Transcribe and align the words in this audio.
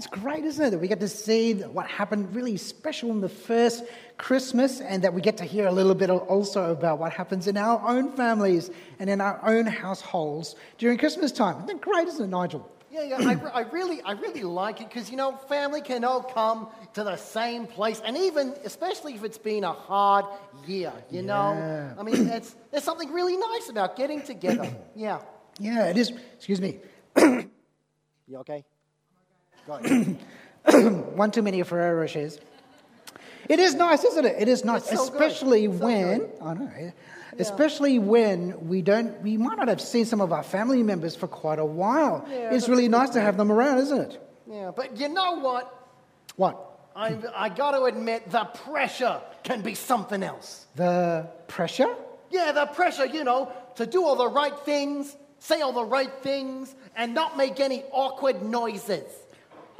it's 0.00 0.06
great, 0.06 0.44
isn't 0.46 0.64
it? 0.64 0.70
That 0.70 0.78
we 0.78 0.88
get 0.88 1.00
to 1.00 1.08
see 1.08 1.52
what 1.60 1.86
happened 1.86 2.34
really 2.34 2.56
special 2.56 3.10
in 3.10 3.20
the 3.20 3.28
first 3.28 3.84
Christmas 4.16 4.80
and 4.80 5.04
that 5.04 5.12
we 5.12 5.20
get 5.20 5.36
to 5.36 5.44
hear 5.44 5.66
a 5.66 5.70
little 5.70 5.94
bit 5.94 6.08
also 6.08 6.72
about 6.72 6.98
what 6.98 7.12
happens 7.12 7.46
in 7.46 7.58
our 7.58 7.86
own 7.86 8.10
families 8.12 8.70
and 8.98 9.10
in 9.10 9.20
our 9.20 9.38
own 9.44 9.66
households 9.66 10.56
during 10.78 10.96
Christmas 10.96 11.32
time. 11.32 11.56
Isn't 11.56 11.66
that 11.66 11.80
great, 11.82 12.08
isn't 12.08 12.24
it, 12.24 12.28
Nigel? 12.28 12.66
Yeah, 12.90 13.02
yeah, 13.02 13.16
I, 13.18 13.58
I 13.58 13.60
really, 13.70 14.00
I 14.00 14.12
really 14.12 14.42
like 14.42 14.80
it 14.80 14.88
because 14.88 15.10
you 15.10 15.18
know, 15.18 15.32
family 15.50 15.82
can 15.82 16.02
all 16.02 16.22
come 16.22 16.68
to 16.94 17.04
the 17.04 17.16
same 17.16 17.66
place, 17.66 18.00
and 18.02 18.16
even, 18.16 18.54
especially 18.64 19.12
if 19.12 19.22
it's 19.22 19.36
been 19.36 19.64
a 19.64 19.72
hard 19.72 20.24
year, 20.66 20.94
you 21.10 21.20
know. 21.20 21.94
I 21.98 22.02
mean, 22.02 22.26
it's, 22.26 22.56
there's 22.70 22.84
something 22.84 23.12
really 23.12 23.36
nice 23.36 23.68
about 23.68 23.96
getting 23.96 24.22
together. 24.22 24.74
Yeah. 24.96 25.20
Yeah, 25.58 25.90
it 25.90 25.98
is. 25.98 26.10
Excuse 26.36 26.60
me. 26.60 26.78
You 27.18 28.38
okay? 28.38 28.64
One 31.16 31.30
too 31.30 31.42
many 31.42 31.62
Ferrero 31.62 32.04
Rochers. 32.04 32.38
It 33.48 33.58
is 33.58 33.74
nice, 33.74 34.04
isn't 34.04 34.24
it? 34.24 34.36
It 34.38 34.48
is 34.48 34.64
nice, 34.64 34.88
so 34.88 35.02
especially 35.02 35.64
So 35.66 35.72
when 35.72 36.18
good. 36.18 36.32
I 36.42 36.54
know, 36.54 36.92
especially 37.38 37.98
when 37.98 38.68
we 38.68 38.80
don't, 38.82 39.20
we 39.22 39.36
might 39.36 39.56
not 39.58 39.68
have 39.68 39.80
seen 39.80 40.04
some 40.04 40.20
of 40.20 40.32
our 40.32 40.42
family 40.44 40.82
members 40.82 41.16
for 41.16 41.26
quite 41.26 41.58
a 41.58 41.64
while. 41.64 42.24
Yeah, 42.30 42.52
it's 42.54 42.68
really 42.68 42.88
nice 42.88 43.10
to 43.10 43.20
have 43.20 43.36
them 43.36 43.50
around, 43.50 43.78
isn't 43.78 44.00
it? 44.12 44.28
yeah, 44.48 44.70
but 44.74 44.96
you 44.98 45.08
know 45.08 45.40
what? 45.40 45.72
What? 46.36 46.66
I, 46.94 47.16
I 47.34 47.48
got 47.48 47.72
to 47.72 47.84
admit, 47.84 48.30
the 48.30 48.44
pressure 48.44 49.20
can 49.42 49.62
be 49.62 49.74
something 49.74 50.22
else. 50.22 50.66
The 50.76 51.28
pressure? 51.48 51.92
Yeah, 52.30 52.52
the 52.52 52.66
pressure, 52.66 53.06
you 53.06 53.24
know, 53.24 53.50
to 53.76 53.86
do 53.86 54.04
all 54.04 54.16
the 54.16 54.28
right 54.28 54.56
things, 54.60 55.16
say 55.38 55.60
all 55.60 55.72
the 55.72 55.84
right 55.84 56.12
things, 56.22 56.74
and 56.96 57.14
not 57.14 57.36
make 57.36 57.58
any 57.58 57.82
awkward 57.92 58.42
noises. 58.42 59.04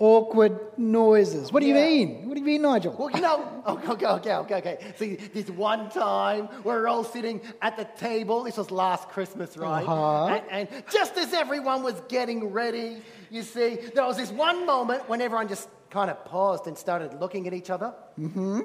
Awkward 0.01 0.59
noises. 0.79 1.53
What 1.53 1.61
do 1.61 1.67
you 1.67 1.75
Yeah. 1.77 1.85
mean? 1.87 2.27
What 2.27 2.35
do 2.35 2.41
you 2.41 2.47
mean, 2.47 2.63
Nigel? 2.63 2.97
Well, 2.99 3.11
you 3.11 3.21
know, 3.21 3.63
okay, 3.67 3.89
okay, 3.89 4.07
okay, 4.07 4.35
okay, 4.35 4.55
okay. 4.57 4.95
See, 4.97 5.17
this 5.17 5.51
one 5.51 5.91
time 5.91 6.49
we're 6.65 6.89
all 6.89 7.05
sitting 7.05 7.43
at 7.61 7.77
the 7.77 7.85
table. 7.99 8.43
This 8.45 8.57
was 8.57 8.71
last 8.71 9.11
Christmas, 9.11 9.59
right? 9.59 9.87
Uh-huh. 9.87 10.27
And, 10.51 10.69
and 10.73 10.85
just 10.91 11.17
as 11.19 11.35
everyone 11.35 11.83
was 11.83 12.01
getting 12.09 12.49
ready, 12.51 13.03
you 13.31 13.43
see, 13.43 13.77
there 13.95 14.07
was 14.07 14.17
this 14.17 14.33
one 14.33 14.65
moment 14.65 15.07
when 15.07 15.21
everyone 15.21 15.49
just 15.49 15.69
kind 15.91 16.11
of 16.11 16.25
paused 16.25 16.67
and 16.67 16.79
started 16.79 17.21
looking 17.21 17.47
at 17.47 17.53
each 17.53 17.69
other. 17.69 17.93
Mm-hmm. 18.19 18.61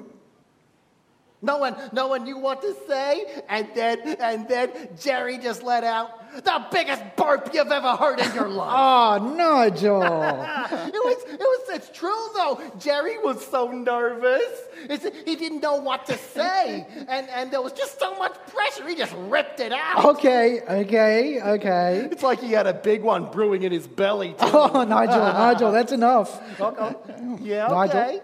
No 1.42 1.58
one, 1.58 1.76
no 1.92 2.08
one 2.08 2.24
knew 2.24 2.38
what 2.38 2.62
to 2.62 2.74
say, 2.88 3.42
and 3.48 3.68
then, 3.74 4.00
and 4.20 4.48
then 4.48 4.70
Jerry 4.98 5.36
just 5.36 5.62
let 5.62 5.84
out 5.84 6.10
the 6.44 6.66
biggest 6.72 7.02
burp 7.16 7.50
you've 7.52 7.70
ever 7.70 7.94
heard 7.94 8.20
in 8.20 8.34
your 8.34 8.48
life. 8.48 8.72
Oh, 8.74 9.34
Nigel. 9.36 10.02
it 10.02 10.94
was, 10.94 11.24
it 11.28 11.40
was, 11.40 11.68
it's 11.70 11.90
true 11.90 12.28
though. 12.34 12.60
Jerry 12.78 13.18
was 13.18 13.46
so 13.46 13.70
nervous. 13.70 14.42
It's, 14.88 15.04
he 15.24 15.36
didn't 15.36 15.60
know 15.60 15.76
what 15.76 16.06
to 16.06 16.16
say. 16.16 16.86
And, 17.08 17.28
and 17.28 17.50
there 17.50 17.62
was 17.62 17.72
just 17.72 17.98
so 18.00 18.16
much 18.16 18.34
pressure. 18.48 18.88
He 18.88 18.94
just 18.94 19.14
ripped 19.28 19.60
it 19.60 19.72
out. 19.72 20.04
okay, 20.04 20.60
okay, 20.62 21.40
okay. 21.40 22.08
It's 22.10 22.22
like 22.22 22.40
he 22.40 22.52
had 22.52 22.66
a 22.66 22.74
big 22.74 23.02
one 23.02 23.30
brewing 23.30 23.62
in 23.62 23.72
his 23.72 23.86
belly. 23.86 24.30
Too. 24.30 24.36
Oh, 24.40 24.84
Nigel, 24.84 25.18
Nigel, 25.20 25.72
that's 25.72 25.92
enough. 25.92 26.60
Okay. 26.60 26.94
Yeah, 27.40 27.68
Nigel. 27.68 28.00
okay. 28.00 28.20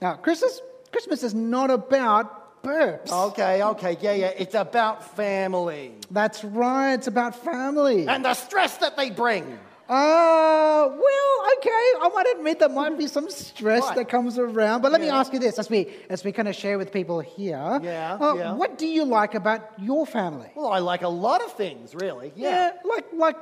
Now, 0.00 0.14
Christmas, 0.14 0.60
Christmas 0.90 1.22
is 1.22 1.34
not 1.34 1.70
about 1.70 2.37
burps. 2.68 3.10
Okay, 3.28 3.62
okay, 3.62 3.96
yeah, 4.00 4.12
yeah. 4.12 4.42
It's 4.42 4.54
about 4.54 4.96
family 5.16 5.92
That's 6.10 6.44
right. 6.44 6.94
It's 6.94 7.06
about 7.06 7.34
family. 7.34 8.06
and 8.06 8.24
the 8.24 8.34
stress 8.34 8.76
that 8.78 8.96
they 8.96 9.10
bring. 9.10 9.44
Uh, 9.90 10.84
well, 11.04 11.34
okay. 11.56 11.84
I 12.04 12.10
might 12.14 12.26
admit 12.36 12.58
there 12.58 12.68
might 12.68 12.98
be 12.98 13.06
some 13.06 13.30
stress 13.30 13.80
What? 13.80 13.96
that 13.96 14.08
comes 14.10 14.38
around, 14.38 14.82
but 14.82 14.92
let 14.92 15.00
me 15.00 15.08
ask 15.08 15.32
you 15.32 15.38
this 15.38 15.58
as 15.58 15.70
we 15.70 15.88
as 16.10 16.22
we 16.24 16.30
kind 16.30 16.46
of 16.46 16.54
share 16.54 16.76
with 16.76 16.92
people 16.92 17.20
here. 17.20 17.80
Yeah, 17.82 18.18
uh, 18.20 18.34
yeah. 18.34 18.52
What 18.52 18.76
do 18.76 18.86
you 18.86 19.04
like 19.04 19.34
about 19.34 19.62
your 19.78 20.04
family? 20.06 20.50
Well, 20.54 20.70
I 20.70 20.80
like 20.80 21.00
a 21.02 21.08
lot 21.08 21.40
of 21.42 21.50
things, 21.54 21.94
really. 21.94 22.32
Yeah, 22.36 22.72
like 22.84 23.06
like 23.14 23.36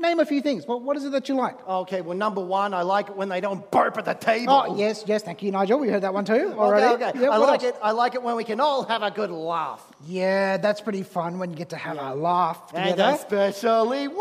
name 0.00 0.18
a 0.20 0.26
few 0.26 0.40
things. 0.40 0.66
What 0.66 0.82
what 0.82 0.96
is 0.96 1.04
it 1.04 1.12
that 1.12 1.28
you 1.28 1.34
like? 1.34 1.56
Okay, 1.68 2.00
well, 2.00 2.16
number 2.16 2.40
one, 2.40 2.74
I 2.74 2.82
like 2.82 3.08
it 3.10 3.16
when 3.16 3.28
they 3.28 3.40
don't 3.40 3.68
burp 3.70 3.98
at 3.98 4.04
the 4.04 4.14
table. 4.14 4.52
Oh, 4.52 4.76
yes, 4.76 5.04
yes. 5.06 5.22
Thank 5.22 5.42
you, 5.42 5.50
Nigel. 5.52 5.78
We 5.78 5.88
heard 5.88 6.02
that 6.02 6.14
one 6.14 6.24
too 6.24 6.32
Okay, 6.34 6.58
already. 6.58 7.04
okay. 7.04 7.12
Yeah, 7.20 7.30
I 7.30 7.36
like 7.36 7.62
else? 7.62 7.74
it. 7.74 7.80
I 7.82 7.90
like 7.92 8.14
it 8.14 8.22
when 8.22 8.36
we 8.36 8.44
can 8.44 8.60
all 8.60 8.84
have 8.84 9.02
a 9.02 9.10
good 9.10 9.30
laugh. 9.30 9.84
Yeah, 10.06 10.56
that's 10.56 10.80
pretty 10.80 11.02
fun 11.02 11.38
when 11.38 11.50
you 11.50 11.56
get 11.56 11.68
to 11.70 11.76
have 11.76 11.98
a 11.98 12.14
laugh 12.14 12.58
And 12.74 12.90
together. 12.92 13.14
especially 13.16 14.08
Care- 14.08 14.14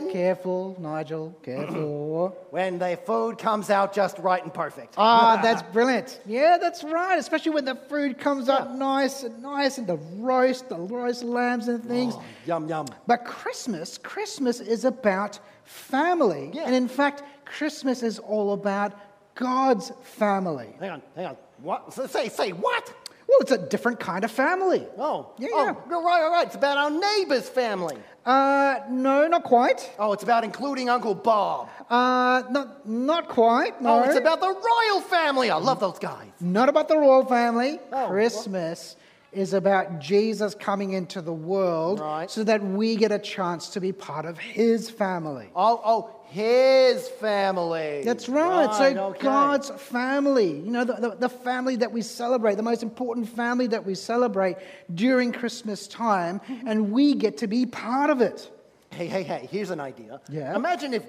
when 0.00 0.12
careful, 0.12 0.76
Nigel. 0.78 1.34
Careful. 1.42 2.36
when 2.50 2.78
the 2.78 2.98
food 3.06 3.38
comes 3.38 3.70
out 3.70 3.94
just 3.94 4.18
right 4.18 4.42
and 4.42 4.52
perfect. 4.52 4.94
Ah, 4.98 5.40
that's 5.42 5.62
brilliant. 5.72 6.20
Yeah, 6.26 6.58
that's 6.60 6.84
right. 6.84 7.18
Especially 7.18 7.52
when 7.52 7.64
the 7.64 7.76
food 7.88 8.18
comes 8.18 8.48
up 8.50 8.70
nice 8.72 9.22
and 9.22 9.42
nice 9.42 9.78
and 9.78 9.86
the 9.86 9.96
roast, 10.18 10.68
the 10.68 10.76
roast 10.78 11.22
lambs 11.24 11.68
and 11.68 11.82
things. 11.84 12.14
Yum 12.46 12.68
yum. 12.68 12.86
But 13.06 13.24
Christmas, 13.24 13.96
Christmas 13.98 14.60
is 14.60 14.84
about 14.90 15.38
family. 15.64 16.50
Yeah. 16.52 16.64
And 16.66 16.74
in 16.74 16.88
fact, 16.88 17.22
Christmas 17.44 18.02
is 18.02 18.18
all 18.18 18.52
about 18.52 18.92
God's 19.34 19.92
family. 20.02 20.70
Hang 20.80 20.90
on, 20.90 21.02
hang 21.16 21.26
on. 21.26 21.36
What? 21.62 21.92
Say 21.94 22.28
say 22.28 22.50
what? 22.52 22.84
Well, 23.28 23.38
it's 23.42 23.52
a 23.52 23.58
different 23.58 24.00
kind 24.00 24.24
of 24.24 24.30
family. 24.32 24.84
Oh, 24.98 25.30
Yeah, 25.38 25.48
oh, 25.52 25.64
yeah. 25.64 25.94
right, 26.08 26.22
all 26.24 26.32
right. 26.32 26.46
It's 26.48 26.56
about 26.56 26.76
our 26.78 26.90
neighbor's 26.90 27.48
family. 27.48 27.96
Uh, 28.26 28.80
no, 28.90 29.28
not 29.28 29.44
quite. 29.44 29.88
Oh, 30.00 30.12
it's 30.12 30.24
about 30.24 30.42
including 30.42 30.88
Uncle 30.90 31.14
Bob. 31.14 31.68
Uh, 31.88 32.42
not, 32.50 32.88
not 32.88 33.28
quite. 33.28 33.80
No. 33.80 34.00
Oh, 34.00 34.02
it's 34.02 34.18
about 34.18 34.40
the 34.40 34.48
royal 34.48 35.00
family. 35.00 35.48
I 35.48 35.56
love 35.58 35.78
those 35.78 36.00
guys. 36.00 36.26
Not 36.40 36.68
about 36.68 36.88
the 36.88 36.98
royal 36.98 37.24
family. 37.24 37.78
Oh, 37.92 38.08
Christmas 38.08 38.96
is 39.32 39.54
about 39.54 40.00
Jesus 40.00 40.54
coming 40.54 40.92
into 40.92 41.20
the 41.22 41.32
world 41.32 42.00
Right. 42.00 42.30
so 42.30 42.42
that 42.44 42.62
we 42.62 42.96
get 42.96 43.12
a 43.12 43.18
chance 43.18 43.70
to 43.70 43.80
be 43.80 43.92
part 43.92 44.24
of 44.24 44.38
his 44.38 44.90
family. 44.90 45.50
Oh, 45.54 45.80
oh, 45.84 46.10
his 46.30 47.08
family. 47.08 48.02
That's 48.04 48.28
right. 48.28 48.72
so 48.74 49.04
okay. 49.10 49.22
God's 49.22 49.70
family, 49.70 50.50
you 50.50 50.70
know, 50.70 50.84
the, 50.84 50.94
the, 50.94 51.16
the 51.16 51.28
family 51.28 51.76
that 51.76 51.92
we 51.92 52.02
celebrate, 52.02 52.56
the 52.56 52.62
most 52.62 52.82
important 52.82 53.28
family 53.28 53.66
that 53.68 53.84
we 53.84 53.94
celebrate 53.94 54.56
during 54.94 55.32
Christmas 55.32 55.86
time, 55.88 56.40
and 56.66 56.92
we 56.92 57.14
get 57.14 57.38
to 57.38 57.46
be 57.46 57.66
part 57.66 58.10
of 58.10 58.20
it. 58.20 58.50
Hey, 58.90 59.06
hey, 59.06 59.22
hey, 59.22 59.48
here's 59.50 59.70
an 59.70 59.80
idea. 59.80 60.20
Yeah? 60.28 60.54
Imagine 60.56 60.94
if 60.94 61.04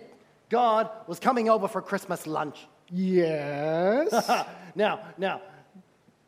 God 0.50 0.90
was 1.08 1.20
coming 1.20 1.50
over 1.50 1.68
for 1.68 1.82
Christmas 1.82 2.28
lunch. 2.28 2.68
Yes. 2.92 4.12
now, 4.76 5.00
now, 5.18 5.42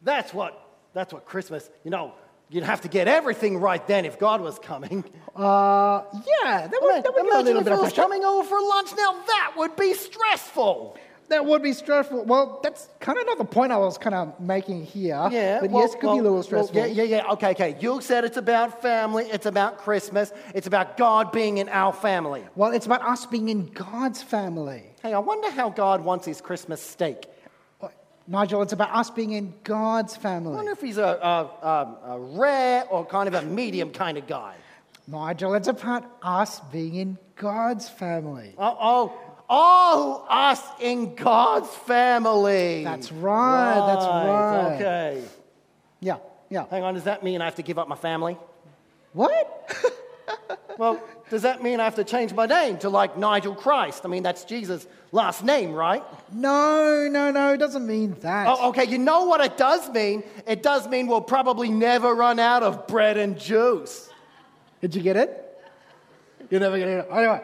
that's 0.02 0.34
what 0.34 0.63
that's 0.94 1.14
what 1.14 1.26
Christmas, 1.26 1.70
you 1.84 1.92
know, 1.92 2.14
you'd 2.50 2.64
have 2.64 2.82
to 2.82 2.88
get 2.88 3.08
everything 3.08 3.58
right 3.58 3.86
then 3.88 4.06
if 4.06 4.20
God 4.20 4.42
was 4.42 4.60
coming. 4.60 5.04
uh, 5.36 6.04
yeah, 6.14 6.68
that 6.68 6.80
would, 6.82 7.04
that 7.04 7.14
would 7.14 7.24
be 7.24 7.30
a 7.30 7.38
little 7.40 7.58
if 7.62 7.66
bit 7.66 7.72
he 7.72 7.74
of 7.76 7.80
was 7.80 7.94
pressure. 7.94 8.02
coming 8.02 8.24
over 8.24 8.48
for 8.48 8.60
lunch. 8.62 8.92
Now 8.96 9.14
that 9.28 9.54
would 9.58 9.76
be 9.76 9.94
stressful. 9.94 10.98
That 11.30 11.46
would 11.46 11.64
be 11.64 11.72
stressful. 11.74 12.26
Well, 12.26 12.60
that's 12.62 12.90
kind 13.00 13.18
of 13.18 13.26
not 13.26 13.38
the 13.38 13.46
point 13.46 13.72
I 13.72 13.78
was 13.78 13.98
kind 13.98 14.14
of 14.14 14.40
making 14.40 14.84
here. 14.86 15.28
Yeah, 15.32 15.62
But 15.62 15.72
well- 15.72 15.84
yes, 15.84 15.94
it 15.96 16.02
could 16.02 16.12
be 16.14 16.20
a 16.20 16.22
little 16.22 16.34
well, 16.34 16.44
stressful. 16.44 16.76
yeah, 16.76 16.86
yeah, 16.86 17.04
yeah. 17.04 17.32
Okay, 17.32 17.52
okay. 17.52 17.78
You 17.80 18.02
said 18.02 18.26
it's 18.26 18.38
about 18.38 18.82
family. 18.82 19.26
It's 19.32 19.46
about 19.46 19.78
Christmas. 19.80 20.34
It's 20.54 20.68
about 20.68 20.98
God 20.98 21.32
being 21.32 21.58
in 21.60 21.70
our 21.70 21.94
family. 21.94 22.44
Well, 22.56 22.72
it's 22.72 22.86
about 22.86 23.02
us 23.04 23.26
being 23.26 23.48
in 23.50 23.68
God's 23.68 24.22
family. 24.22 24.84
Hey, 25.02 25.14
I 25.14 25.20
wonder 25.20 25.50
how 25.50 25.70
God 25.70 26.04
wants 26.04 26.26
his 26.28 26.42
Christmas 26.42 26.82
steak. 26.82 27.26
Nigel, 28.28 28.62
it's 28.62 28.74
about 28.74 28.92
us 28.96 29.10
being 29.10 29.32
in 29.32 29.54
God's 29.64 30.16
family. 30.16 30.54
I 30.54 30.56
wonder 30.56 30.72
if 30.72 30.82
he's 30.82 30.98
a, 30.98 31.04
a, 31.04 31.68
a, 31.68 31.98
a 32.14 32.20
rare 32.20 32.86
or 32.90 33.06
kind 33.06 33.28
of 33.28 33.34
a 33.34 33.42
medium 33.42 33.92
kind 33.92 34.18
of 34.18 34.28
guy. 34.28 34.56
Nigel, 35.08 35.54
it's 35.56 35.68
about 35.68 36.10
us 36.22 36.62
being 36.72 36.96
in 36.96 37.18
God's 37.36 37.90
family. 37.90 38.54
Oh, 38.58 38.78
oh, 38.80 39.14
oh, 39.50 40.26
us 40.30 40.62
in 40.80 41.16
God's 41.16 41.70
family. 41.70 42.86
That's 42.86 43.12
right, 43.12 43.86
that's 43.88 44.06
right. 44.06 44.76
Okay. 44.76 45.24
Yeah, 46.00 46.18
yeah. 46.50 46.66
Hang 46.70 46.84
on, 46.84 46.94
does 46.94 47.04
that 47.04 47.24
mean 47.24 47.42
I 47.42 47.46
have 47.46 47.56
to 47.56 47.64
give 47.64 47.78
up 47.78 47.90
my 47.90 47.98
family? 47.98 48.38
What? 49.12 49.92
Well, 50.78 51.00
does 51.34 51.42
that 51.42 51.64
mean 51.64 51.80
I 51.80 51.86
have 51.86 51.96
to 51.96 52.04
change 52.04 52.32
my 52.32 52.46
name 52.46 52.78
to 52.78 52.90
like 52.90 53.18
Nigel 53.18 53.56
Christ? 53.56 54.02
I 54.06 54.08
mean, 54.08 54.22
that's 54.22 54.44
Jesus' 54.44 54.86
last 55.12 55.44
name, 55.44 55.74
right? 55.74 56.04
no, 56.32 57.08
no, 57.10 57.32
no, 57.32 57.54
it 57.54 57.58
doesn't 57.58 57.88
mean 57.88 58.16
that. 58.22 58.46
Oh, 58.48 58.70
okay, 58.70 58.84
you 58.86 59.00
know 59.00 59.26
what 59.26 59.42
it 59.42 59.58
does 59.58 59.90
mean? 59.90 60.22
It 60.46 60.62
does 60.62 60.88
mean 60.88 61.08
we'll 61.08 61.22
probably 61.22 61.70
never 61.70 62.14
run 62.14 62.38
out 62.38 62.62
of 62.62 62.86
bread 62.86 63.18
and 63.18 63.40
juice. 63.40 64.12
Did 64.80 64.94
you 64.94 65.02
get 65.02 65.18
it? 65.18 65.60
You're 66.52 66.60
never 66.60 66.78
going 66.78 66.98
to 66.98 67.04
get 67.04 67.12
it. 67.12 67.18
Anyway, 67.18 67.42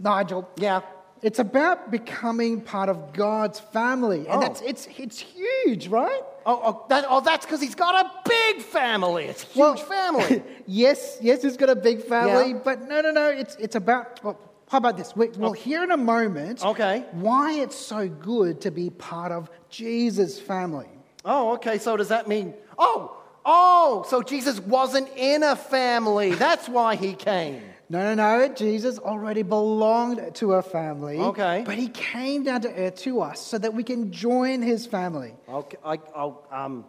Nigel, 0.00 0.48
Yeah. 0.56 0.80
it's 1.22 1.38
about 1.38 1.92
becoming 1.92 2.60
part 2.60 2.88
of 2.88 3.12
God's 3.12 3.60
family. 3.60 4.26
And 4.26 4.38
Oh. 4.38 4.40
that's, 4.40 4.60
it's, 4.62 4.88
it's 4.98 5.20
huge, 5.20 5.86
right? 5.86 6.22
Oh, 6.46 6.60
oh, 6.64 6.86
that, 6.88 7.04
oh 7.08 7.20
that's 7.20 7.44
because 7.44 7.60
he's 7.60 7.74
got 7.74 7.94
a 8.06 8.10
big 8.28 8.62
family. 8.62 9.24
It's 9.26 9.42
a 9.44 9.46
huge 9.46 9.56
Well- 9.58 9.76
family. 9.76 10.42
yes, 10.66 11.18
yes, 11.20 11.42
he's 11.42 11.56
got 11.56 11.68
a 11.70 11.76
big 11.76 12.02
family, 12.02 12.52
Yeah. 12.52 12.60
but 12.64 12.88
no, 12.88 13.00
no, 13.00 13.10
no. 13.10 13.28
It's 13.28 13.56
it's 13.56 13.76
about. 13.76 14.22
Well, 14.24 14.38
How 14.68 14.78
about 14.78 14.96
this? 14.96 15.16
We- 15.16 15.28
We'll 15.36 15.50
oh. 15.50 15.52
hear 15.52 15.82
in 15.82 15.90
a 15.90 15.96
moment 15.96 16.64
Okay. 16.64 17.04
why 17.12 17.52
it's 17.54 17.76
so 17.76 18.08
good 18.08 18.60
to 18.62 18.70
be 18.70 18.88
part 18.90 19.32
of 19.32 19.50
Jesus' 19.68 20.38
family. 20.38 20.88
Oh, 21.24 21.52
okay. 21.54 21.76
So 21.78 21.96
does 21.96 22.08
that 22.08 22.28
mean, 22.28 22.54
oh, 22.78 23.16
oh, 23.44 24.04
so 24.08 24.22
Jesus 24.22 24.60
wasn't 24.60 25.08
in 25.16 25.42
a 25.42 25.56
family. 25.56 26.34
That's 26.34 26.68
why 26.68 26.94
he 26.94 27.14
came. 27.14 27.62
No, 27.90 28.14
no, 28.14 28.14
no. 28.14 28.54
Jesus 28.54 29.00
already 29.00 29.42
belonged 29.42 30.36
to 30.36 30.54
a 30.54 30.62
family. 30.62 31.18
Okay. 31.18 31.64
But 31.66 31.74
he 31.74 31.88
came 31.88 32.44
down 32.44 32.60
to 32.60 32.72
earth 32.72 32.94
to 33.00 33.20
us 33.20 33.40
so 33.40 33.58
that 33.58 33.74
we 33.74 33.82
can 33.82 34.12
join 34.12 34.62
his 34.62 34.86
family. 34.86 35.34
Okay, 35.48 35.76
I, 35.84 35.98
I'll, 36.14 36.46
um, 36.52 36.84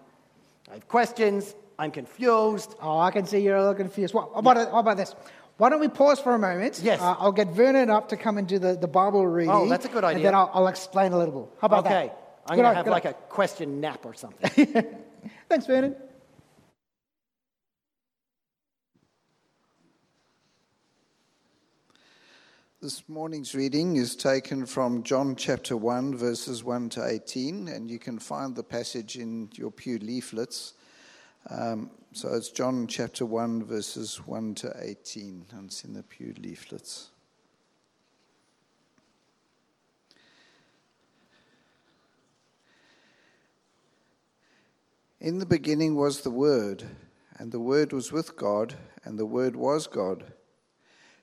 I 0.70 0.76
have 0.76 0.88
questions. 0.88 1.56
I'm 1.80 1.90
confused. 1.90 2.76
Oh, 2.80 3.00
I 3.00 3.10
can 3.10 3.26
see 3.26 3.40
you're 3.40 3.56
a 3.56 3.62
little 3.62 3.74
confused. 3.74 4.14
Well, 4.14 4.30
how 4.32 4.40
about, 4.40 4.58
how 4.70 4.78
about 4.78 4.98
this? 4.98 5.16
Why 5.58 5.70
don't 5.70 5.80
we 5.80 5.88
pause 5.88 6.20
for 6.20 6.36
a 6.36 6.40
moment? 6.40 6.80
Yes. 6.84 7.02
Uh, 7.02 7.16
I'll 7.18 7.32
get 7.32 7.48
Vernon 7.48 7.90
up 7.90 8.10
to 8.10 8.18
come 8.18 8.38
and 8.38 8.48
do 8.48 8.60
the, 8.60 8.76
the 8.76 8.88
Bible 8.88 9.26
reading. 9.26 9.52
Oh, 9.52 9.68
that's 9.68 9.86
a 9.86 9.90
good 9.90 10.04
idea. 10.04 10.18
And 10.18 10.26
then 10.26 10.36
I'll, 10.36 10.52
I'll 10.54 10.68
explain 10.68 11.14
a 11.14 11.18
little 11.18 11.42
bit. 11.42 11.52
How 11.60 11.66
about 11.66 11.88
okay. 11.88 12.08
that? 12.08 12.18
I'm 12.48 12.58
going 12.58 12.70
to 12.70 12.76
have 12.76 12.88
like 12.88 13.06
a 13.06 13.14
question 13.14 13.82
nap 13.82 14.06
or 14.06 14.14
something. 14.14 14.86
Thanks, 15.50 15.66
Vernon. 15.66 15.96
This 22.82 23.08
morning's 23.08 23.54
reading 23.54 23.98
is 23.98 24.16
taken 24.16 24.66
from 24.66 25.04
John 25.04 25.36
chapter 25.36 25.78
1, 25.78 26.18
verses 26.18 26.64
1 26.64 26.90
to 26.90 27.06
18, 27.06 27.68
and 27.68 27.92
you 27.92 28.00
can 28.00 28.18
find 28.18 28.56
the 28.56 28.64
passage 28.64 29.18
in 29.18 29.52
your 29.54 29.70
Pew 29.70 30.00
leaflets. 30.00 30.74
Um, 31.52 31.92
so 32.12 32.34
it's 32.34 32.50
John 32.50 32.88
chapter 32.88 33.24
1, 33.24 33.66
verses 33.66 34.26
1 34.26 34.56
to 34.56 34.74
18, 34.80 35.46
and 35.52 35.66
it's 35.68 35.84
in 35.84 35.94
the 35.94 36.02
Pew 36.02 36.34
leaflets. 36.40 37.12
In 45.20 45.38
the 45.38 45.46
beginning 45.46 45.94
was 45.94 46.22
the 46.22 46.32
Word, 46.32 46.84
and 47.38 47.52
the 47.52 47.60
Word 47.60 47.94
was 47.94 48.12
with 48.12 48.36
God, 48.36 48.74
and 49.04 49.20
the 49.20 49.28
Word 49.28 49.56
was 49.56 49.86
God. 49.86 50.34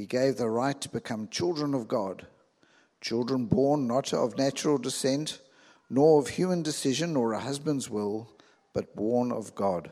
he 0.00 0.06
gave 0.06 0.38
the 0.38 0.48
right 0.48 0.80
to 0.80 0.88
become 0.88 1.28
children 1.28 1.74
of 1.74 1.86
God, 1.86 2.26
children 3.02 3.44
born 3.44 3.86
not 3.86 4.14
of 4.14 4.38
natural 4.38 4.78
descent, 4.78 5.42
nor 5.90 6.18
of 6.18 6.28
human 6.28 6.62
decision 6.62 7.18
or 7.18 7.34
a 7.34 7.38
husband's 7.38 7.90
will, 7.90 8.30
but 8.72 8.96
born 8.96 9.30
of 9.30 9.54
God. 9.54 9.90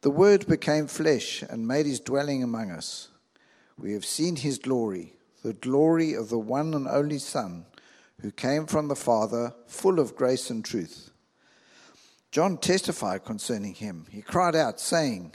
The 0.00 0.08
Word 0.08 0.46
became 0.46 0.86
flesh 0.86 1.42
and 1.42 1.68
made 1.68 1.84
his 1.84 2.00
dwelling 2.00 2.42
among 2.42 2.70
us. 2.70 3.08
We 3.76 3.92
have 3.92 4.06
seen 4.06 4.36
his 4.36 4.56
glory, 4.56 5.12
the 5.42 5.52
glory 5.52 6.14
of 6.14 6.30
the 6.30 6.38
one 6.38 6.72
and 6.72 6.88
only 6.88 7.18
Son, 7.18 7.66
who 8.22 8.30
came 8.30 8.64
from 8.64 8.88
the 8.88 8.96
Father, 8.96 9.52
full 9.66 10.00
of 10.00 10.16
grace 10.16 10.48
and 10.48 10.64
truth. 10.64 11.10
John 12.30 12.56
testified 12.56 13.26
concerning 13.26 13.74
him. 13.74 14.06
He 14.08 14.22
cried 14.22 14.56
out, 14.56 14.80
saying, 14.80 15.34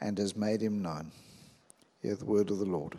and 0.00 0.18
has 0.18 0.36
made 0.36 0.60
him 0.60 0.82
known. 0.82 1.12
Hear 2.02 2.14
the 2.14 2.24
word 2.24 2.50
of 2.50 2.58
the 2.58 2.64
Lord. 2.64 2.96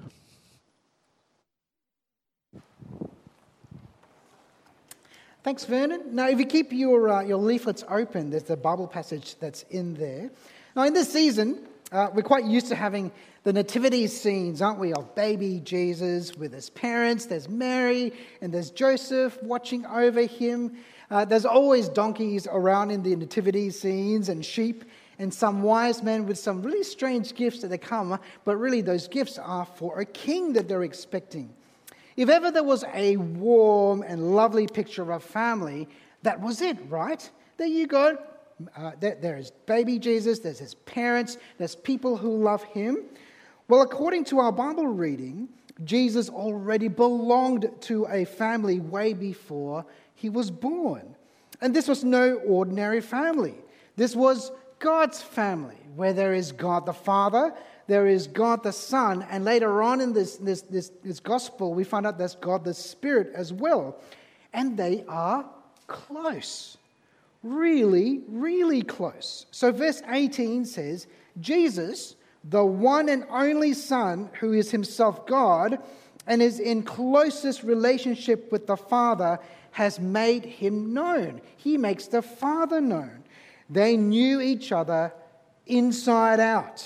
Thanks, 5.44 5.65
Vernon. 5.65 6.03
Now, 6.12 6.27
if 6.27 6.38
you 6.38 6.45
keep 6.45 6.71
your, 6.71 7.09
uh, 7.09 7.21
your 7.24 7.39
leaflets 7.39 7.83
open, 7.89 8.30
there's 8.30 8.44
the 8.44 8.56
Bible 8.56 8.88
passage 8.88 9.36
that's 9.39 9.63
in 9.71 9.95
there. 9.95 10.30
Now, 10.75 10.83
in 10.83 10.94
this 10.94 11.12
season, 11.12 11.68
uh, 11.92 12.09
we're 12.13 12.21
quite 12.21 12.45
used 12.45 12.68
to 12.68 12.75
having 12.75 13.12
the 13.44 13.51
nativity 13.51 14.06
scenes, 14.06 14.62
aren't 14.62 14.77
we, 14.77 14.94
of 14.94 15.15
baby 15.15 15.59
Jesus 15.63 16.36
with 16.38 16.53
his 16.53 16.69
parents. 16.69 17.25
There's 17.25 17.50
Mary 17.50 18.13
and 18.39 18.53
there's 18.53 18.69
Joseph 18.69 19.42
watching 19.42 19.83
over 19.88 20.21
him. 20.21 20.77
Uh, 21.09 21.25
there's 21.25 21.45
always 21.45 21.89
donkeys 21.89 22.48
around 22.50 22.92
in 22.92 23.01
the 23.01 23.15
nativity 23.15 23.71
scenes 23.71 24.29
and 24.29 24.46
sheep 24.46 24.86
and 25.22 25.32
some 25.32 25.62
wise 25.62 26.01
men 26.01 26.25
with 26.25 26.40
some 26.40 26.63
really 26.63 26.84
strange 26.84 27.36
gifts 27.36 27.62
that 27.62 27.68
they 27.68 27.78
come, 27.78 28.20
but 28.44 28.56
really 28.58 28.82
those 28.82 29.08
gifts 29.08 29.38
are 29.38 29.66
for 29.66 30.00
a 30.00 30.06
king 30.06 30.54
that 30.54 30.68
they're 30.68 30.82
expecting. 30.82 31.54
If 32.18 32.28
ever 32.28 32.50
there 32.50 32.63
was 32.63 32.84
a 32.96 33.18
warm 33.18 34.01
and 34.01 34.36
lovely 34.36 34.66
picture 34.66 35.04
of 35.04 35.10
a 35.10 35.20
family, 35.20 35.88
that 36.24 36.42
was 36.42 36.62
it, 36.62 36.75
right? 36.90 37.30
There 37.58 37.68
you 37.68 37.86
go. 37.86 38.18
Uh, 38.75 38.92
there, 39.00 39.16
there 39.22 39.38
is 39.38 39.51
baby 39.68 40.00
Jesus, 40.00 40.40
there's 40.40 40.58
his 40.58 40.74
parents, 40.74 41.38
there's 41.60 41.75
people 41.75 42.18
who 42.18 42.38
love 42.38 42.63
him. 42.63 42.98
Well, 43.68 43.84
according 43.84 44.25
to 44.25 44.40
our 44.40 44.51
Bible 44.51 44.88
reading, 44.88 45.50
Jesus 45.84 46.30
already 46.30 46.88
belonged 46.88 47.70
to 47.82 48.06
a 48.06 48.25
family 48.25 48.80
way 48.80 49.13
before 49.13 49.86
he 50.16 50.30
was 50.30 50.50
born. 50.50 51.16
And 51.62 51.75
this 51.75 51.88
was 51.88 52.04
no 52.04 52.36
ordinary 52.38 53.01
family. 53.01 53.56
This 53.96 54.16
was 54.16 54.51
God's 54.82 55.22
family, 55.22 55.78
where 55.96 56.12
there 56.12 56.34
is 56.34 56.52
God 56.52 56.86
the 56.86 56.94
Father, 56.94 57.54
there 57.88 58.08
is 58.08 58.26
God 58.28 58.64
the 58.64 58.74
Son, 58.74 59.26
and 59.30 59.46
later 59.46 59.84
on 59.84 60.02
in 60.02 60.12
this, 60.12 60.38
this, 60.38 60.64
this, 60.64 60.92
this 61.04 61.20
gospel, 61.20 61.74
we 61.74 61.84
find 61.84 62.08
out 62.08 62.18
there's 62.18 62.36
God 62.36 62.64
the 62.64 62.74
Spirit 62.74 63.32
as 63.36 63.54
well. 63.54 63.96
And 64.54 64.76
they 64.76 65.06
are 65.08 65.46
close. 65.88 66.78
Really, 67.44 68.22
really 68.28 68.82
close. 68.82 69.46
So, 69.52 69.72
verse 69.72 70.02
18 70.08 70.66
says, 70.66 71.08
Jesus, 71.40 72.16
the 72.44 72.66
one 72.66 73.08
and 73.08 73.26
only 73.30 73.74
Son, 73.74 74.32
who 74.40 74.54
is 74.54 74.72
himself 74.72 75.28
God 75.28 75.80
and 76.26 76.42
is 76.42 76.60
in 76.60 76.82
closest 76.82 77.62
relationship 77.64 78.52
with 78.52 78.66
the 78.66 78.78
Father, 78.78 79.40
has 79.72 80.00
made 80.00 80.46
him 80.46 80.94
known. 80.94 81.42
He 81.56 81.78
makes 81.78 82.08
the 82.08 82.22
Father 82.22 82.82
known. 82.82 83.24
They 83.72 83.96
knew 83.96 84.42
each 84.42 84.72
other 84.72 85.13
inside 85.66 86.40
out. 86.40 86.86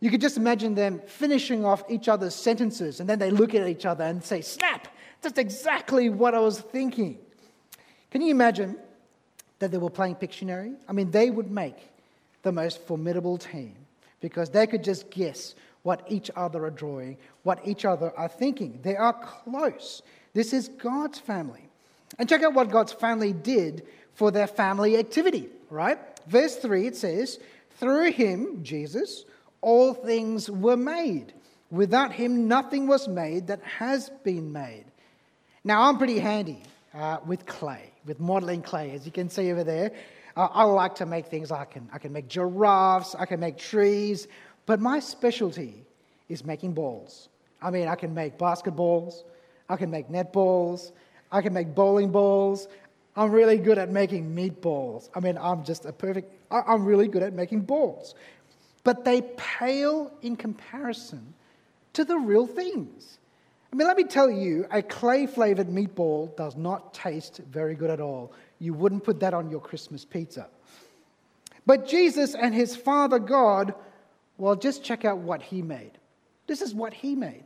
You 0.00 0.10
could 0.10 0.20
just 0.20 0.36
imagine 0.36 0.74
them 0.74 1.00
finishing 1.06 1.64
off 1.64 1.84
each 1.88 2.08
other's 2.08 2.34
sentences 2.34 3.00
and 3.00 3.08
then 3.08 3.18
they 3.18 3.30
look 3.30 3.54
at 3.54 3.66
each 3.66 3.86
other 3.86 4.04
and 4.04 4.22
say, 4.22 4.42
Snap! 4.42 4.88
That's 5.22 5.38
exactly 5.38 6.08
what 6.08 6.34
I 6.34 6.40
was 6.40 6.60
thinking. 6.60 7.18
Can 8.10 8.20
you 8.20 8.30
imagine 8.30 8.76
that 9.60 9.70
they 9.70 9.78
were 9.78 9.90
playing 9.90 10.16
Pictionary? 10.16 10.74
I 10.88 10.92
mean, 10.92 11.10
they 11.12 11.30
would 11.30 11.50
make 11.50 11.76
the 12.42 12.52
most 12.52 12.82
formidable 12.82 13.38
team 13.38 13.74
because 14.20 14.50
they 14.50 14.66
could 14.66 14.82
just 14.82 15.10
guess 15.10 15.54
what 15.82 16.04
each 16.08 16.30
other 16.36 16.64
are 16.64 16.70
drawing, 16.70 17.16
what 17.44 17.60
each 17.64 17.84
other 17.84 18.12
are 18.16 18.28
thinking. 18.28 18.80
They 18.82 18.96
are 18.96 19.12
close. 19.12 20.02
This 20.34 20.52
is 20.52 20.68
God's 20.68 21.18
family. 21.18 21.68
And 22.18 22.28
check 22.28 22.42
out 22.42 22.54
what 22.54 22.70
God's 22.70 22.92
family 22.92 23.32
did 23.32 23.86
for 24.14 24.30
their 24.30 24.46
family 24.46 24.96
activity, 24.98 25.48
right? 25.72 25.98
Verse 26.26 26.56
3 26.56 26.86
it 26.86 26.96
says, 26.96 27.38
Through 27.78 28.12
him, 28.12 28.62
Jesus, 28.62 29.24
all 29.60 29.94
things 29.94 30.50
were 30.50 30.76
made. 30.76 31.32
Without 31.70 32.12
him, 32.12 32.46
nothing 32.46 32.86
was 32.86 33.08
made 33.08 33.46
that 33.46 33.62
has 33.62 34.10
been 34.22 34.52
made. 34.52 34.84
Now, 35.64 35.84
I'm 35.84 35.96
pretty 35.96 36.18
handy 36.18 36.62
uh, 36.94 37.18
with 37.26 37.46
clay, 37.46 37.90
with 38.04 38.20
modeling 38.20 38.62
clay, 38.62 38.90
as 38.90 39.06
you 39.06 39.12
can 39.12 39.30
see 39.30 39.50
over 39.50 39.64
there. 39.64 39.92
Uh, 40.36 40.48
I 40.52 40.64
like 40.64 40.94
to 40.96 41.06
make 41.06 41.26
things. 41.26 41.50
I 41.50 41.64
can, 41.64 41.88
I 41.92 41.98
can 41.98 42.12
make 42.12 42.28
giraffes, 42.28 43.14
I 43.14 43.24
can 43.24 43.40
make 43.40 43.56
trees, 43.56 44.28
but 44.66 44.80
my 44.80 45.00
specialty 45.00 45.84
is 46.28 46.44
making 46.44 46.72
balls. 46.72 47.28
I 47.60 47.70
mean, 47.70 47.88
I 47.88 47.94
can 47.94 48.12
make 48.12 48.38
basketballs, 48.38 49.22
I 49.68 49.76
can 49.76 49.90
make 49.90 50.08
netballs, 50.08 50.92
I 51.30 51.40
can 51.40 51.52
make 51.54 51.74
bowling 51.74 52.10
balls. 52.10 52.68
I'm 53.14 53.30
really 53.30 53.58
good 53.58 53.78
at 53.78 53.90
making 53.90 54.34
meatballs. 54.34 55.10
I 55.14 55.20
mean, 55.20 55.36
I'm 55.36 55.64
just 55.64 55.84
a 55.84 55.92
perfect, 55.92 56.32
I'm 56.50 56.84
really 56.84 57.08
good 57.08 57.22
at 57.22 57.34
making 57.34 57.62
balls. 57.62 58.14
But 58.84 59.04
they 59.04 59.22
pale 59.36 60.10
in 60.22 60.36
comparison 60.36 61.34
to 61.92 62.04
the 62.04 62.16
real 62.16 62.46
things. 62.46 63.18
I 63.72 63.76
mean, 63.76 63.86
let 63.86 63.96
me 63.96 64.04
tell 64.04 64.30
you, 64.30 64.66
a 64.70 64.82
clay 64.82 65.26
flavored 65.26 65.68
meatball 65.68 66.34
does 66.36 66.56
not 66.56 66.92
taste 66.92 67.40
very 67.50 67.74
good 67.74 67.90
at 67.90 68.00
all. 68.00 68.32
You 68.58 68.74
wouldn't 68.74 69.04
put 69.04 69.20
that 69.20 69.34
on 69.34 69.50
your 69.50 69.60
Christmas 69.60 70.04
pizza. 70.04 70.48
But 71.64 71.86
Jesus 71.86 72.34
and 72.34 72.54
his 72.54 72.76
Father 72.76 73.18
God, 73.18 73.74
well, 74.36 74.56
just 74.56 74.82
check 74.82 75.04
out 75.04 75.18
what 75.18 75.42
he 75.42 75.62
made. 75.62 75.92
This 76.46 76.60
is 76.60 76.74
what 76.74 76.92
he 76.92 77.14
made. 77.14 77.44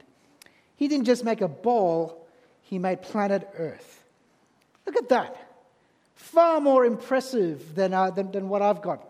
He 0.76 0.88
didn't 0.88 1.06
just 1.06 1.24
make 1.24 1.40
a 1.40 1.48
ball, 1.48 2.26
he 2.62 2.78
made 2.78 3.02
planet 3.02 3.48
Earth. 3.56 4.02
Look 4.84 4.96
at 4.96 5.08
that. 5.10 5.36
Far 6.16 6.60
more 6.60 6.84
impressive 6.84 7.74
than, 7.74 7.94
uh, 7.94 8.10
than, 8.10 8.32
than 8.32 8.48
what 8.48 8.60
I've 8.60 8.82
got. 8.82 9.06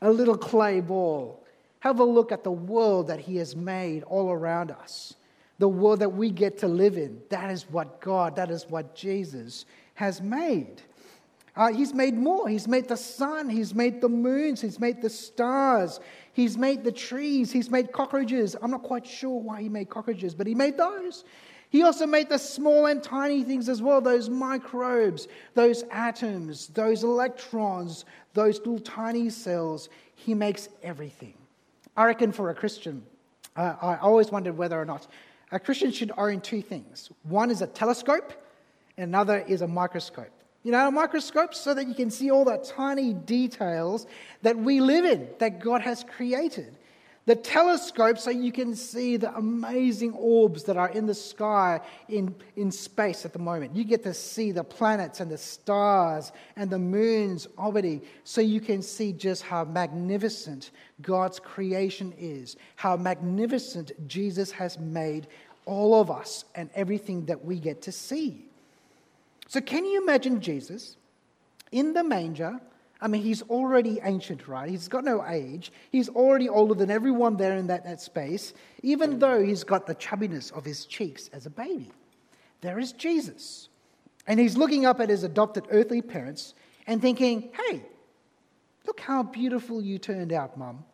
A 0.00 0.10
little 0.10 0.38
clay 0.38 0.80
ball. 0.80 1.44
Have 1.80 2.00
a 2.00 2.04
look 2.04 2.32
at 2.32 2.42
the 2.42 2.50
world 2.50 3.08
that 3.08 3.20
he 3.20 3.36
has 3.36 3.54
made 3.54 4.02
all 4.04 4.30
around 4.30 4.70
us 4.70 5.14
the 5.58 5.68
world 5.68 6.00
that 6.00 6.10
we 6.10 6.30
get 6.30 6.58
to 6.58 6.68
live 6.68 6.96
in. 6.96 7.20
That 7.30 7.50
is 7.50 7.68
what 7.70 8.00
God, 8.00 8.36
that 8.36 8.50
is 8.50 8.66
what 8.68 8.94
Jesus 8.94 9.64
has 9.94 10.22
made. 10.22 10.82
Uh, 11.56 11.72
he's 11.72 11.92
made 11.92 12.14
more. 12.14 12.48
He's 12.48 12.68
made 12.68 12.86
the 12.86 12.96
sun. 12.96 13.48
He's 13.48 13.74
made 13.74 14.00
the 14.00 14.08
moons. 14.08 14.60
He's 14.60 14.78
made 14.78 15.02
the 15.02 15.10
stars. 15.10 15.98
He's 16.32 16.56
made 16.56 16.84
the 16.84 16.92
trees. 16.92 17.50
He's 17.50 17.68
made 17.68 17.90
cockroaches. 17.90 18.54
I'm 18.62 18.70
not 18.70 18.84
quite 18.84 19.04
sure 19.04 19.40
why 19.40 19.62
he 19.62 19.68
made 19.68 19.90
cockroaches, 19.90 20.36
but 20.36 20.46
he 20.46 20.54
made 20.54 20.76
those. 20.76 21.24
He 21.70 21.82
also 21.82 22.06
made 22.06 22.28
the 22.28 22.38
small 22.38 22.86
and 22.86 23.02
tiny 23.02 23.42
things 23.42 23.68
as 23.68 23.82
well 23.82 24.00
those 24.00 24.30
microbes, 24.30 25.28
those 25.54 25.84
atoms, 25.90 26.68
those 26.68 27.04
electrons, 27.04 28.04
those 28.32 28.58
little 28.58 28.78
tiny 28.78 29.28
cells. 29.28 29.88
He 30.14 30.34
makes 30.34 30.68
everything. 30.82 31.34
I 31.96 32.06
reckon 32.06 32.32
for 32.32 32.50
a 32.50 32.54
Christian, 32.54 33.02
uh, 33.56 33.74
I 33.82 33.96
always 33.96 34.30
wondered 34.30 34.56
whether 34.56 34.80
or 34.80 34.84
not 34.84 35.06
a 35.50 35.58
Christian 35.58 35.90
should 35.90 36.12
own 36.16 36.40
two 36.40 36.62
things 36.62 37.10
one 37.24 37.50
is 37.50 37.62
a 37.62 37.66
telescope, 37.66 38.32
and 38.96 39.08
another 39.08 39.38
is 39.46 39.62
a 39.62 39.68
microscope. 39.68 40.30
You 40.64 40.72
know, 40.72 40.88
a 40.88 40.90
microscope 40.90 41.54
so 41.54 41.72
that 41.74 41.86
you 41.86 41.94
can 41.94 42.10
see 42.10 42.30
all 42.30 42.44
the 42.44 42.58
tiny 42.58 43.12
details 43.12 44.06
that 44.42 44.56
we 44.56 44.80
live 44.80 45.04
in, 45.04 45.28
that 45.38 45.60
God 45.60 45.82
has 45.82 46.04
created. 46.04 46.76
The 47.28 47.36
telescope 47.36 48.16
so 48.16 48.30
you 48.30 48.50
can 48.50 48.74
see 48.74 49.18
the 49.18 49.36
amazing 49.36 50.14
orbs 50.14 50.64
that 50.64 50.78
are 50.78 50.88
in 50.88 51.04
the 51.04 51.12
sky 51.12 51.78
in, 52.08 52.34
in 52.56 52.70
space 52.70 53.26
at 53.26 53.34
the 53.34 53.38
moment. 53.38 53.76
You 53.76 53.84
get 53.84 54.02
to 54.04 54.14
see 54.14 54.50
the 54.50 54.64
planets 54.64 55.20
and 55.20 55.30
the 55.30 55.36
stars 55.36 56.32
and 56.56 56.70
the 56.70 56.78
moons 56.78 57.46
already, 57.58 58.00
so 58.24 58.40
you 58.40 58.62
can 58.62 58.80
see 58.80 59.12
just 59.12 59.42
how 59.42 59.64
magnificent 59.64 60.70
God's 61.02 61.38
creation 61.38 62.14
is, 62.18 62.56
how 62.76 62.96
magnificent 62.96 64.08
Jesus 64.08 64.50
has 64.52 64.78
made 64.78 65.26
all 65.66 66.00
of 66.00 66.10
us 66.10 66.46
and 66.54 66.70
everything 66.74 67.26
that 67.26 67.44
we 67.44 67.58
get 67.58 67.82
to 67.82 67.92
see. 67.92 68.46
So, 69.48 69.60
can 69.60 69.84
you 69.84 70.00
imagine 70.00 70.40
Jesus 70.40 70.96
in 71.72 71.92
the 71.92 72.04
manger? 72.04 72.58
I 73.00 73.06
mean, 73.06 73.22
he's 73.22 73.42
already 73.42 74.00
ancient, 74.02 74.48
right? 74.48 74.68
He's 74.68 74.88
got 74.88 75.04
no 75.04 75.24
age. 75.24 75.70
He's 75.90 76.08
already 76.08 76.48
older 76.48 76.74
than 76.74 76.90
everyone 76.90 77.36
there 77.36 77.56
in 77.56 77.68
that, 77.68 77.84
that 77.84 78.00
space, 78.00 78.54
even 78.82 79.20
though 79.20 79.42
he's 79.42 79.62
got 79.62 79.86
the 79.86 79.94
chubbiness 79.94 80.52
of 80.52 80.64
his 80.64 80.84
cheeks 80.84 81.28
as 81.32 81.46
a 81.46 81.50
baby. 81.50 81.90
There 82.60 82.78
is 82.78 82.92
Jesus. 82.92 83.68
And 84.26 84.40
he's 84.40 84.56
looking 84.56 84.84
up 84.84 85.00
at 85.00 85.08
his 85.08 85.22
adopted 85.22 85.64
earthly 85.70 86.02
parents 86.02 86.54
and 86.88 87.00
thinking, 87.00 87.50
hey, 87.52 87.82
look 88.86 88.98
how 88.98 89.22
beautiful 89.22 89.80
you 89.80 89.98
turned 89.98 90.32
out, 90.32 90.56
mum. 90.56 90.84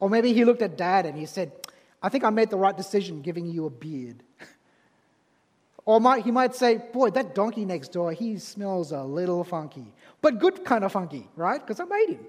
Or 0.00 0.10
maybe 0.10 0.32
he 0.32 0.44
looked 0.44 0.62
at 0.62 0.76
dad 0.76 1.06
and 1.06 1.16
he 1.16 1.26
said, 1.26 1.52
I 2.02 2.08
think 2.08 2.24
I 2.24 2.30
made 2.30 2.50
the 2.50 2.58
right 2.58 2.76
decision 2.76 3.22
giving 3.22 3.46
you 3.46 3.66
a 3.66 3.70
beard. 3.70 4.22
or 5.86 6.00
might, 6.00 6.24
he 6.24 6.30
might 6.30 6.54
say, 6.54 6.78
Boy, 6.92 7.10
that 7.10 7.34
donkey 7.34 7.64
next 7.64 7.92
door, 7.92 8.12
he 8.12 8.38
smells 8.38 8.92
a 8.92 9.02
little 9.02 9.44
funky. 9.44 9.86
But 10.22 10.38
good 10.38 10.64
kind 10.64 10.84
of 10.84 10.92
funky, 10.92 11.28
right? 11.36 11.60
Because 11.60 11.80
I 11.80 11.84
made 11.84 12.10
him. 12.10 12.26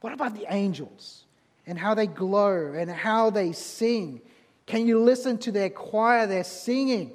What 0.00 0.12
about 0.12 0.34
the 0.34 0.46
angels 0.48 1.24
and 1.66 1.78
how 1.78 1.94
they 1.94 2.06
glow 2.06 2.72
and 2.74 2.90
how 2.90 3.30
they 3.30 3.52
sing? 3.52 4.20
Can 4.66 4.86
you 4.86 5.00
listen 5.00 5.38
to 5.38 5.52
their 5.52 5.70
choir, 5.70 6.26
their 6.26 6.44
singing? 6.44 7.12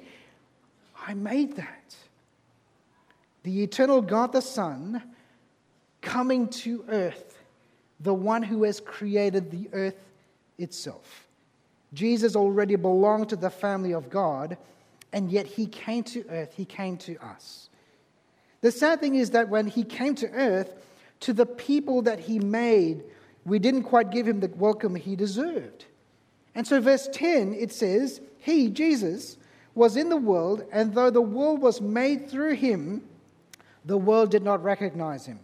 I 1.06 1.14
made 1.14 1.56
that. 1.56 1.94
The 3.44 3.62
eternal 3.62 4.02
God 4.02 4.32
the 4.32 4.42
Son 4.42 5.02
coming 6.00 6.48
to 6.48 6.84
earth, 6.88 7.38
the 8.00 8.14
one 8.14 8.42
who 8.42 8.64
has 8.64 8.80
created 8.80 9.50
the 9.50 9.68
earth 9.72 9.96
itself. 10.58 11.26
Jesus 11.94 12.36
already 12.36 12.76
belonged 12.76 13.28
to 13.30 13.36
the 13.36 13.50
family 13.50 13.92
of 13.92 14.10
God, 14.10 14.56
and 15.16 15.32
yet 15.32 15.46
he 15.46 15.64
came 15.64 16.04
to 16.04 16.26
earth, 16.28 16.52
he 16.54 16.66
came 16.66 16.98
to 16.98 17.16
us. 17.24 17.70
The 18.60 18.70
sad 18.70 19.00
thing 19.00 19.14
is 19.14 19.30
that 19.30 19.48
when 19.48 19.66
he 19.66 19.82
came 19.82 20.14
to 20.16 20.28
earth, 20.28 20.74
to 21.20 21.32
the 21.32 21.46
people 21.46 22.02
that 22.02 22.20
he 22.20 22.38
made, 22.38 23.02
we 23.46 23.58
didn't 23.58 23.84
quite 23.84 24.10
give 24.10 24.28
him 24.28 24.40
the 24.40 24.48
welcome 24.48 24.94
he 24.94 25.16
deserved. 25.16 25.86
And 26.54 26.66
so, 26.66 26.82
verse 26.82 27.08
10, 27.10 27.54
it 27.54 27.72
says, 27.72 28.20
He, 28.40 28.68
Jesus, 28.68 29.38
was 29.74 29.96
in 29.96 30.10
the 30.10 30.18
world, 30.18 30.64
and 30.70 30.92
though 30.92 31.08
the 31.08 31.22
world 31.22 31.62
was 31.62 31.80
made 31.80 32.28
through 32.28 32.56
him, 32.56 33.02
the 33.86 33.96
world 33.96 34.30
did 34.30 34.42
not 34.42 34.62
recognize 34.62 35.24
him. 35.24 35.38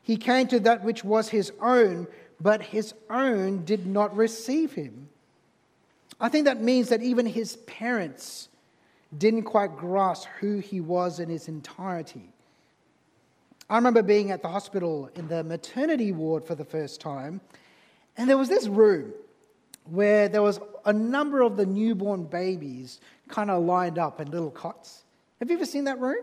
He 0.00 0.16
came 0.16 0.48
to 0.48 0.60
that 0.60 0.82
which 0.82 1.04
was 1.04 1.28
his 1.28 1.52
own, 1.60 2.06
but 2.40 2.62
his 2.62 2.94
own 3.10 3.66
did 3.66 3.84
not 3.84 4.16
receive 4.16 4.72
him. 4.72 5.10
I 6.18 6.30
think 6.30 6.46
that 6.46 6.62
means 6.62 6.88
that 6.88 7.02
even 7.02 7.26
his 7.26 7.56
parents 7.66 8.48
didn't 9.16 9.44
quite 9.44 9.76
grasp 9.76 10.28
who 10.40 10.58
he 10.58 10.80
was 10.80 11.20
in 11.20 11.28
his 11.28 11.48
entirety. 11.48 12.30
I 13.70 13.76
remember 13.76 14.02
being 14.02 14.30
at 14.30 14.42
the 14.42 14.48
hospital 14.48 15.10
in 15.14 15.28
the 15.28 15.44
maternity 15.44 16.12
ward 16.12 16.44
for 16.44 16.54
the 16.54 16.64
first 16.64 17.00
time, 17.00 17.40
and 18.16 18.28
there 18.28 18.38
was 18.38 18.48
this 18.48 18.66
room 18.66 19.12
where 19.84 20.28
there 20.28 20.42
was 20.42 20.60
a 20.84 20.92
number 20.92 21.40
of 21.42 21.56
the 21.56 21.64
newborn 21.64 22.24
babies 22.24 23.00
kind 23.28 23.50
of 23.50 23.62
lined 23.64 23.98
up 23.98 24.20
in 24.20 24.30
little 24.30 24.50
cots. 24.50 25.04
Have 25.38 25.50
you 25.50 25.56
ever 25.56 25.66
seen 25.66 25.84
that 25.84 25.98
room? 25.98 26.22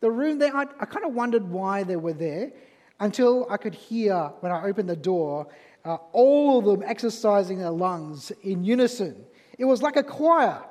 The 0.00 0.10
room 0.10 0.38
there, 0.38 0.54
I, 0.56 0.62
I 0.80 0.84
kind 0.84 1.04
of 1.04 1.14
wondered 1.14 1.48
why 1.48 1.82
they 1.84 1.96
were 1.96 2.12
there 2.12 2.52
until 3.00 3.46
I 3.50 3.56
could 3.56 3.74
hear 3.74 4.32
when 4.40 4.52
I 4.52 4.64
opened 4.64 4.88
the 4.88 4.96
door 4.96 5.48
uh, 5.84 5.96
all 6.12 6.58
of 6.58 6.64
them 6.64 6.88
exercising 6.88 7.58
their 7.58 7.70
lungs 7.70 8.30
in 8.42 8.64
unison. 8.64 9.24
It 9.58 9.64
was 9.64 9.82
like 9.82 9.96
a 9.96 10.02
choir 10.02 10.62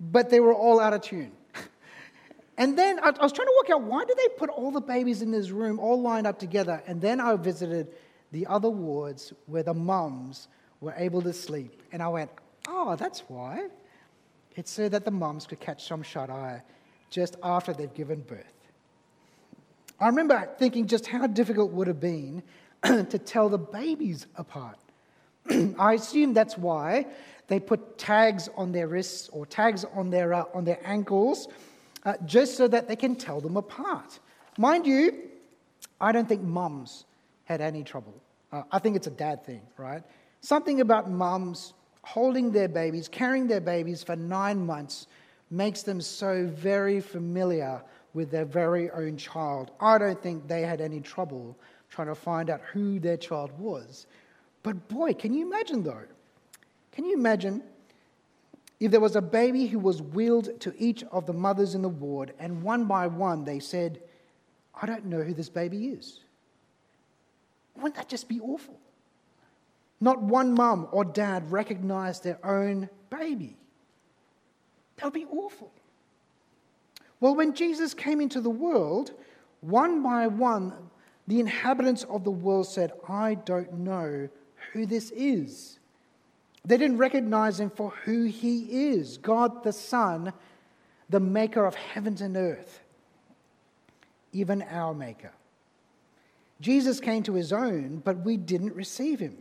but 0.00 0.30
they 0.30 0.40
were 0.40 0.54
all 0.54 0.80
out 0.80 0.92
of 0.92 1.02
tune. 1.02 1.32
And 2.56 2.78
then 2.78 3.00
I, 3.00 3.10
was 3.10 3.32
trying 3.32 3.48
to 3.48 3.54
work 3.56 3.70
out 3.70 3.82
why 3.82 4.04
did 4.04 4.16
they 4.16 4.28
put 4.36 4.48
all 4.48 4.70
the 4.70 4.80
babies 4.80 5.22
in 5.22 5.32
this 5.32 5.50
room 5.50 5.80
all 5.80 6.00
lined 6.00 6.24
up 6.24 6.38
together? 6.38 6.80
And 6.86 7.00
then 7.00 7.18
I 7.18 7.34
visited 7.34 7.88
the 8.30 8.46
other 8.46 8.70
wards 8.70 9.32
where 9.46 9.64
the 9.64 9.74
mums 9.74 10.46
were 10.80 10.94
able 10.96 11.20
to 11.22 11.32
sleep. 11.32 11.82
And 11.90 12.00
I 12.00 12.06
went, 12.06 12.30
oh, 12.68 12.94
that's 12.94 13.24
why. 13.26 13.66
It's 14.54 14.70
so 14.70 14.88
that 14.88 15.04
the 15.04 15.10
mums 15.10 15.46
could 15.48 15.58
catch 15.58 15.84
some 15.84 16.02
shut 16.02 16.30
eye 16.30 16.62
just 17.10 17.36
after 17.42 17.72
they've 17.72 17.92
given 17.92 18.20
birth. 18.20 18.44
I 19.98 20.06
remember 20.06 20.48
thinking 20.58 20.86
just 20.86 21.06
how 21.06 21.26
difficult 21.26 21.70
it 21.70 21.74
would 21.74 21.86
have 21.88 22.00
been 22.00 22.42
to 22.84 23.18
tell 23.18 23.48
the 23.48 23.58
babies 23.58 24.26
apart. 24.36 24.78
I 25.78 25.94
assume 25.94 26.32
that's 26.34 26.56
why 26.56 27.06
they 27.48 27.60
put 27.60 27.98
tags 27.98 28.48
on 28.56 28.72
their 28.72 28.88
wrists 28.88 29.28
or 29.30 29.46
tags 29.46 29.84
on 29.94 30.10
their, 30.10 30.34
uh, 30.34 30.44
on 30.54 30.64
their 30.64 30.80
ankles 30.84 31.48
uh, 32.04 32.14
just 32.24 32.56
so 32.56 32.68
that 32.68 32.88
they 32.88 32.96
can 32.96 33.16
tell 33.16 33.40
them 33.40 33.56
apart. 33.56 34.18
Mind 34.58 34.86
you, 34.86 35.22
I 36.00 36.12
don't 36.12 36.28
think 36.28 36.42
mums 36.42 37.04
had 37.44 37.60
any 37.60 37.82
trouble. 37.82 38.14
Uh, 38.52 38.62
I 38.70 38.78
think 38.78 38.96
it's 38.96 39.06
a 39.06 39.10
dad 39.10 39.44
thing, 39.44 39.62
right? 39.76 40.02
Something 40.40 40.80
about 40.80 41.10
mums 41.10 41.74
holding 42.02 42.52
their 42.52 42.68
babies, 42.68 43.08
carrying 43.08 43.46
their 43.46 43.60
babies 43.60 44.02
for 44.02 44.16
nine 44.16 44.64
months 44.64 45.06
makes 45.50 45.82
them 45.82 46.00
so 46.00 46.46
very 46.46 47.00
familiar 47.00 47.82
with 48.12 48.30
their 48.30 48.44
very 48.44 48.90
own 48.90 49.16
child. 49.16 49.72
I 49.80 49.98
don't 49.98 50.20
think 50.22 50.46
they 50.46 50.62
had 50.62 50.80
any 50.80 51.00
trouble 51.00 51.56
trying 51.90 52.08
to 52.08 52.14
find 52.14 52.50
out 52.50 52.60
who 52.72 52.98
their 52.98 53.16
child 53.16 53.50
was. 53.58 54.06
But 54.64 54.88
boy, 54.88 55.12
can 55.12 55.32
you 55.32 55.46
imagine 55.46 55.84
though? 55.84 56.02
Can 56.90 57.04
you 57.04 57.14
imagine 57.14 57.62
if 58.80 58.90
there 58.90 59.00
was 59.00 59.14
a 59.14 59.22
baby 59.22 59.66
who 59.66 59.78
was 59.78 60.02
wheeled 60.02 60.58
to 60.60 60.74
each 60.76 61.04
of 61.12 61.26
the 61.26 61.32
mothers 61.32 61.76
in 61.76 61.82
the 61.82 61.88
ward, 61.88 62.32
and 62.40 62.62
one 62.62 62.86
by 62.86 63.06
one 63.06 63.44
they 63.44 63.60
said, 63.60 64.00
I 64.80 64.86
don't 64.86 65.04
know 65.04 65.22
who 65.22 65.34
this 65.34 65.48
baby 65.48 65.88
is? 65.88 66.20
Wouldn't 67.76 67.94
that 67.96 68.08
just 68.08 68.28
be 68.28 68.40
awful? 68.40 68.78
Not 70.00 70.22
one 70.22 70.54
mum 70.54 70.88
or 70.90 71.04
dad 71.04 71.52
recognized 71.52 72.24
their 72.24 72.44
own 72.44 72.88
baby. 73.10 73.56
That 74.96 75.04
would 75.04 75.14
be 75.14 75.26
awful. 75.26 75.70
Well, 77.20 77.34
when 77.34 77.54
Jesus 77.54 77.94
came 77.94 78.20
into 78.20 78.40
the 78.40 78.50
world, 78.50 79.12
one 79.60 80.02
by 80.02 80.26
one, 80.26 80.72
the 81.26 81.40
inhabitants 81.40 82.04
of 82.04 82.24
the 82.24 82.30
world 82.30 82.66
said, 82.66 82.92
I 83.08 83.34
don't 83.34 83.72
know 83.74 84.28
who 84.74 84.84
this 84.84 85.10
is. 85.12 85.78
They 86.64 86.76
didn't 86.76 86.98
recognize 86.98 87.60
him 87.60 87.70
for 87.70 87.90
who 88.04 88.24
he 88.24 88.90
is 88.90 89.16
God 89.18 89.62
the 89.64 89.72
Son, 89.72 90.32
the 91.08 91.20
maker 91.20 91.64
of 91.64 91.74
heavens 91.74 92.20
and 92.20 92.36
earth, 92.36 92.80
even 94.32 94.62
our 94.62 94.92
maker. 94.92 95.30
Jesus 96.60 97.00
came 97.00 97.22
to 97.22 97.34
his 97.34 97.52
own, 97.52 98.02
but 98.04 98.24
we 98.24 98.36
didn't 98.36 98.74
receive 98.74 99.20
him. 99.20 99.36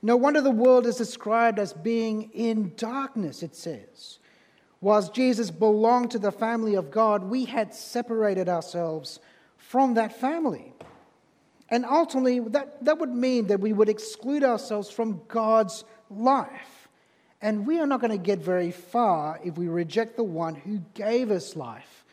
No 0.00 0.16
wonder 0.16 0.40
the 0.40 0.50
world 0.50 0.86
is 0.86 0.96
described 0.96 1.58
as 1.58 1.72
being 1.72 2.30
in 2.32 2.72
darkness, 2.76 3.42
it 3.42 3.54
says. 3.54 4.18
Whilst 4.80 5.14
Jesus 5.14 5.50
belonged 5.50 6.10
to 6.12 6.18
the 6.18 6.32
family 6.32 6.74
of 6.74 6.90
God, 6.90 7.22
we 7.22 7.44
had 7.44 7.74
separated 7.74 8.48
ourselves 8.48 9.20
from 9.56 9.94
that 9.94 10.18
family. 10.18 10.72
And 11.72 11.86
ultimately, 11.86 12.38
that, 12.50 12.84
that 12.84 12.98
would 12.98 13.14
mean 13.14 13.46
that 13.46 13.58
we 13.58 13.72
would 13.72 13.88
exclude 13.88 14.44
ourselves 14.44 14.90
from 14.90 15.22
God's 15.26 15.84
life. 16.10 16.88
And 17.40 17.66
we 17.66 17.80
are 17.80 17.86
not 17.86 18.02
going 18.02 18.10
to 18.10 18.18
get 18.18 18.40
very 18.40 18.70
far 18.70 19.40
if 19.42 19.56
we 19.56 19.68
reject 19.68 20.16
the 20.16 20.22
one 20.22 20.54
who 20.54 20.82
gave 20.92 21.30
us 21.30 21.56
life 21.56 22.04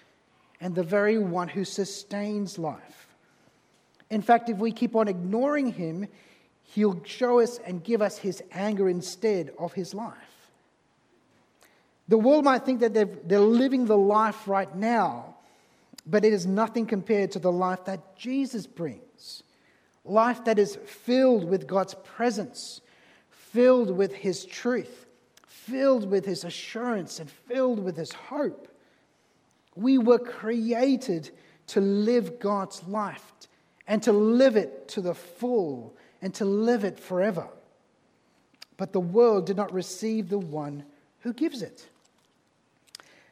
and 0.61 0.73
the 0.73 0.83
very 0.83 1.19
one 1.19 1.49
who 1.49 1.65
sustains 1.65 2.57
life. 2.57 3.07
In 4.09 4.21
fact, 4.21 4.49
if 4.49 4.57
we 4.59 4.71
keep 4.71 4.95
on 4.95 5.09
ignoring 5.09 5.73
him, 5.73 6.07
he'll 6.63 7.03
show 7.03 7.41
us 7.41 7.59
and 7.65 7.83
give 7.83 8.01
us 8.01 8.17
his 8.17 8.41
anger 8.53 8.87
instead 8.87 9.51
of 9.59 9.73
his 9.73 9.93
life. 9.93 10.15
The 12.07 12.17
world 12.17 12.45
might 12.45 12.63
think 12.63 12.79
that 12.79 12.93
they're 12.93 13.39
living 13.39 13.87
the 13.87 13.97
life 13.97 14.47
right 14.47 14.73
now, 14.73 15.35
but 16.07 16.23
it 16.23 16.31
is 16.31 16.47
nothing 16.47 16.85
compared 16.85 17.31
to 17.31 17.39
the 17.39 17.51
life 17.51 17.83
that 17.85 18.15
Jesus 18.15 18.65
brings. 18.65 19.03
Life 20.09 20.43
that 20.45 20.57
is 20.57 20.75
filled 20.85 21.47
with 21.47 21.67
God's 21.67 21.93
presence, 22.03 22.81
filled 23.29 23.95
with 23.95 24.13
His 24.13 24.43
truth, 24.43 25.05
filled 25.45 26.09
with 26.09 26.25
His 26.25 26.43
assurance, 26.43 27.19
and 27.19 27.29
filled 27.29 27.79
with 27.79 27.95
His 27.95 28.11
hope. 28.11 28.67
We 29.75 29.99
were 29.99 30.17
created 30.17 31.29
to 31.67 31.79
live 31.79 32.39
God's 32.39 32.83
life 32.87 33.33
and 33.87 34.01
to 34.03 34.11
live 34.11 34.55
it 34.55 34.87
to 34.89 35.01
the 35.01 35.13
full 35.13 35.95
and 36.21 36.33
to 36.35 36.45
live 36.45 36.83
it 36.83 36.99
forever. 36.99 37.47
But 38.77 38.93
the 38.93 38.99
world 38.99 39.45
did 39.45 39.57
not 39.57 39.71
receive 39.71 40.29
the 40.29 40.39
one 40.39 40.83
who 41.19 41.33
gives 41.33 41.61
it. 41.61 41.87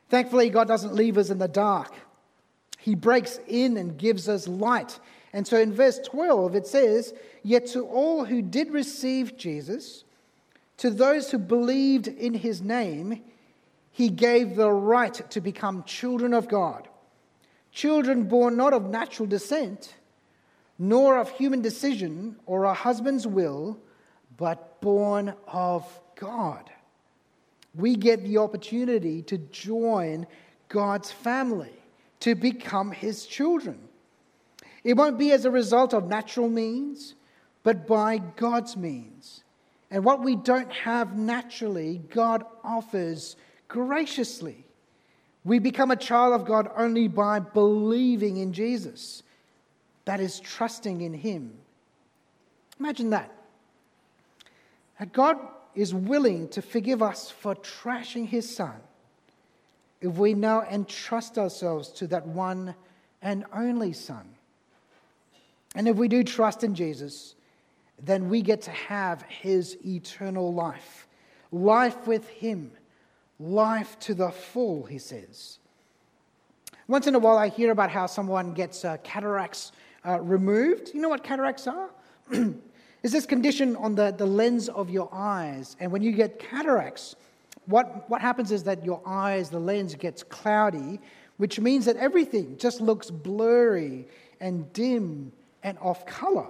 Thankfully, 0.09 0.49
God 0.49 0.67
doesn't 0.67 0.93
leave 0.93 1.17
us 1.17 1.31
in 1.31 1.39
the 1.39 1.47
dark. 1.47 1.93
He 2.77 2.95
breaks 2.95 3.39
in 3.47 3.77
and 3.77 3.97
gives 3.97 4.29
us 4.29 4.47
light. 4.47 4.99
And 5.33 5.45
so 5.45 5.57
in 5.57 5.73
verse 5.73 5.99
12, 5.99 6.55
it 6.55 6.67
says, 6.67 7.13
Yet 7.43 7.67
to 7.67 7.85
all 7.85 8.25
who 8.25 8.41
did 8.41 8.71
receive 8.71 9.37
Jesus, 9.37 10.03
to 10.77 10.89
those 10.89 11.31
who 11.31 11.37
believed 11.37 12.07
in 12.07 12.33
his 12.33 12.61
name, 12.61 13.23
he 13.91 14.09
gave 14.09 14.55
the 14.55 14.71
right 14.71 15.13
to 15.31 15.41
become 15.41 15.83
children 15.83 16.33
of 16.33 16.47
God. 16.47 16.87
Children 17.71 18.23
born 18.23 18.57
not 18.57 18.73
of 18.73 18.89
natural 18.89 19.27
descent, 19.27 19.95
nor 20.79 21.17
of 21.17 21.29
human 21.31 21.61
decision 21.61 22.37
or 22.45 22.63
a 22.65 22.73
husband's 22.73 23.27
will, 23.27 23.79
but 24.37 24.79
born 24.81 25.33
of 25.47 25.83
God 26.15 26.69
we 27.77 27.95
get 27.95 28.23
the 28.23 28.39
opportunity 28.39 29.21
to 29.23 29.37
join 29.37 30.27
God's 30.67 31.11
family, 31.11 31.73
to 32.21 32.35
become 32.35 32.91
his 32.91 33.25
children. 33.25 33.86
It 34.83 34.95
won't 34.95 35.17
be 35.17 35.31
as 35.31 35.45
a 35.45 35.51
result 35.51 35.93
of 35.93 36.07
natural 36.07 36.49
means, 36.49 37.15
but 37.63 37.87
by 37.87 38.17
God's 38.17 38.77
means. 38.77 39.43
And 39.89 40.03
what 40.03 40.21
we 40.21 40.35
don't 40.35 40.71
have 40.71 41.17
naturally, 41.17 42.01
God 42.09 42.43
offers 42.63 43.35
graciously. 43.67 44.65
We 45.43 45.59
become 45.59 45.91
a 45.91 45.95
child 45.95 46.33
of 46.33 46.45
God 46.45 46.69
only 46.75 47.07
by 47.07 47.39
believing 47.39 48.37
in 48.37 48.53
Jesus. 48.53 49.23
That 50.05 50.19
is 50.19 50.39
trusting 50.39 51.01
in 51.01 51.13
Him. 51.13 51.53
Imagine 52.79 53.09
that. 53.11 53.31
that 54.99 55.13
God 55.13 55.37
is 55.77 55.93
willing 55.93 56.47
to 56.49 56.61
forgive 56.61 57.03
us 57.03 57.29
for 57.29 57.55
trashing 57.55 58.27
his 58.27 58.53
son 58.53 58.75
if 60.01 60.13
we 60.13 60.33
now 60.33 60.63
entrust 60.63 61.37
ourselves 61.37 61.89
to 61.89 62.07
that 62.07 62.25
one 62.25 62.73
and 63.21 63.45
only 63.53 63.93
son. 63.93 64.27
And 65.77 65.87
if 65.87 65.95
we 65.95 66.07
do 66.07 66.23
trust 66.23 66.63
in 66.63 66.73
Jesus, 66.73 67.35
then 68.01 68.29
we 68.29 68.41
get 68.41 68.63
to 68.63 68.71
have 68.71 69.21
his 69.21 69.77
eternal 69.85 70.51
life. 70.51 71.07
Life 71.51 72.07
with 72.07 72.27
him, 72.27 72.71
life 73.39 73.97
to 73.99 74.15
the 74.15 74.31
full, 74.31 74.85
he 74.85 74.97
says. 74.97 75.59
Once 76.87 77.05
in 77.05 77.13
a 77.13 77.19
while, 77.19 77.37
I 77.37 77.49
hear 77.49 77.71
about 77.71 77.91
how 77.91 78.07
someone 78.07 78.53
gets 78.53 78.83
uh, 78.83 78.97
cataracts 79.03 79.71
uh, 80.03 80.19
removed. 80.19 80.91
You 80.95 81.01
know 81.01 81.09
what 81.09 81.23
cataracts 81.23 81.67
are? 81.67 81.91
is 82.31 83.11
this 83.11 83.27
condition 83.27 83.75
on 83.75 83.93
the, 83.93 84.09
the 84.17 84.25
lens 84.25 84.69
of 84.69 84.89
your 84.89 85.09
eyes. 85.13 85.77
And 85.79 85.91
when 85.91 86.01
you 86.01 86.11
get 86.11 86.39
cataracts, 86.39 87.15
what, 87.67 88.09
what 88.09 88.19
happens 88.19 88.51
is 88.51 88.63
that 88.63 88.83
your 88.83 88.99
eyes, 89.05 89.51
the 89.51 89.59
lens 89.59 89.93
gets 89.93 90.23
cloudy, 90.23 90.99
which 91.37 91.59
means 91.59 91.85
that 91.85 91.97
everything 91.97 92.57
just 92.57 92.81
looks 92.81 93.11
blurry 93.11 94.07
and 94.39 94.73
dim 94.73 95.31
and 95.63 95.77
off 95.79 96.05
color. 96.05 96.47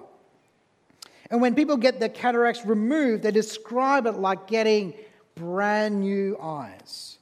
And 1.29 1.41
when 1.41 1.55
people 1.55 1.77
get 1.77 1.99
their 1.99 2.09
cataracts 2.09 2.65
removed, 2.65 3.23
they 3.23 3.31
describe 3.31 4.05
it 4.05 4.13
like 4.13 4.47
getting 4.47 4.93
brand 5.35 6.01
new 6.01 6.37
eyes 6.41 7.17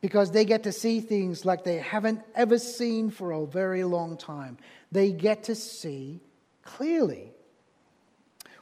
because 0.00 0.30
they 0.30 0.44
get 0.44 0.64
to 0.64 0.72
see 0.72 1.00
things 1.00 1.44
like 1.44 1.64
they 1.64 1.78
haven't 1.78 2.20
ever 2.34 2.58
seen 2.58 3.10
for 3.10 3.32
a 3.32 3.46
very 3.46 3.84
long 3.84 4.16
time. 4.16 4.58
They 4.92 5.12
get 5.12 5.44
to 5.44 5.54
see 5.54 6.20
clearly. 6.62 7.32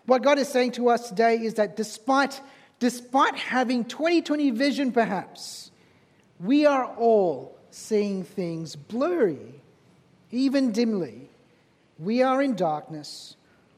What 0.07 0.23
God 0.23 0.39
is 0.39 0.49
saying 0.49 0.73
to 0.73 0.91
us 0.91 1.09
today 1.09 1.37
is 1.37 1.55
that 1.55 1.77
despite, 1.77 2.41
despite 2.79 3.37
having 3.37 3.85
2020 3.85 4.51
vision, 4.51 4.93
perhaps, 4.93 5.71
we 6.39 6.67
are 6.67 6.85
all 6.85 7.57
seeing 7.71 8.23
things 8.23 8.77
blurry, 8.77 9.61
even 10.31 10.73
dimly. 10.73 11.24
We 11.99 12.23
are 12.23 12.43
in 12.43 12.55
darkness. 12.55 13.37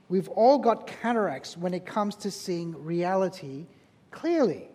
We've 0.09 0.29
all 0.29 0.59
got 0.59 0.87
cataracts 0.87 1.57
when 1.57 1.75
it 1.75 1.85
comes 1.85 2.17
to 2.17 2.31
seeing 2.31 2.85
reality 2.85 3.67
clearly. 4.11 4.69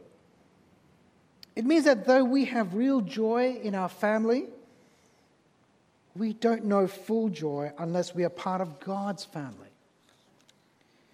It 1.55 1.65
means 1.65 1.85
that 1.85 2.05
though 2.05 2.23
we 2.23 2.45
have 2.45 2.73
real 2.73 3.01
joy 3.01 3.59
in 3.61 3.75
our 3.75 3.89
family, 3.89 4.45
we 6.15 6.33
don't 6.33 6.65
know 6.65 6.87
full 6.87 7.29
joy 7.29 7.71
unless 7.77 8.13
we 8.13 8.23
are 8.23 8.29
part 8.29 8.61
of 8.61 8.79
God's 8.79 9.25
family. 9.25 9.69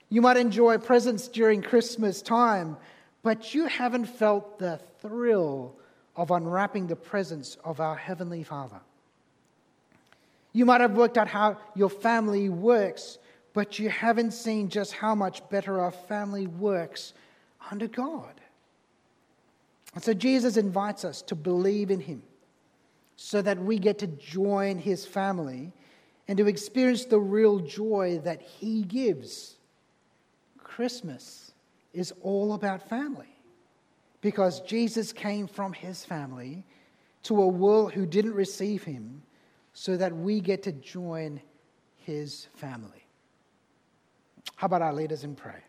You 0.10 0.22
might 0.22 0.38
enjoy 0.38 0.78
presents 0.78 1.28
during 1.28 1.62
Christmas 1.62 2.22
time, 2.22 2.78
but 3.24 3.54
you 3.54 3.66
haven't 3.68 4.06
felt 4.06 4.58
the 4.58 4.80
thrill 5.02 5.76
of 6.16 6.32
unwrapping 6.32 6.88
the 6.88 6.96
presents 6.96 7.58
of 7.64 7.80
our 7.80 7.96
Heavenly 7.96 8.44
Father. 8.44 8.80
You 10.54 10.66
might 10.66 10.82
have 10.82 10.98
worked 10.98 11.18
out 11.18 11.28
how 11.28 11.58
your 11.76 11.90
family 11.90 12.50
works, 12.50 13.18
but 13.54 13.80
you 13.80 13.90
haven't 13.90 14.32
seen 14.32 14.70
just 14.70 14.94
how 14.94 15.16
much 15.16 15.48
better 15.50 15.80
our 15.80 15.92
family 15.92 16.48
works 16.48 17.14
under 17.72 17.88
God. 17.88 18.42
And 19.94 20.04
so 20.04 20.14
Jesus 20.14 20.58
invites 20.58 21.06
us 21.06 21.22
to 21.24 21.36
believe 21.36 21.92
in 21.92 22.00
Him 22.00 22.24
so 23.16 23.42
that 23.42 23.58
we 23.58 23.80
get 23.80 24.00
to 24.00 24.08
join 24.08 24.78
His 24.78 25.06
family 25.06 25.74
and 26.28 26.38
to 26.38 26.48
experience 26.48 27.06
the 27.06 27.20
real 27.20 27.60
joy 27.60 28.20
that 28.24 28.42
He 28.42 28.84
gives. 28.84 29.56
Christmas 30.58 31.52
is 31.94 32.14
all 32.22 32.54
about 32.54 32.88
family 32.88 33.38
because 34.22 34.60
Jesus 34.62 35.14
came 35.14 35.48
from 35.48 35.74
his 35.74 36.06
family 36.06 36.64
to 37.24 37.42
a 37.42 37.48
world 37.48 37.94
who 37.94 38.06
didn't 38.06 38.34
receive 38.34 38.84
him 38.84 39.22
so 39.80 39.96
that 39.96 40.12
we 40.12 40.40
get 40.40 40.64
to 40.64 40.72
join 40.72 41.40
his 41.98 42.48
family. 42.56 43.06
How 44.56 44.66
about 44.66 44.82
our 44.82 44.92
leaders 44.92 45.24
in 45.24 45.36
prayer? 45.36 45.64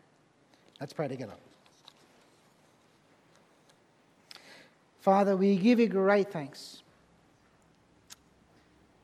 Let's 0.79 0.93
pray 0.93 1.07
together. 1.07 1.35
Father, 5.01 5.37
we 5.37 5.57
give 5.57 5.79
you 5.79 5.87
great 5.87 6.31
thanks. 6.31 6.81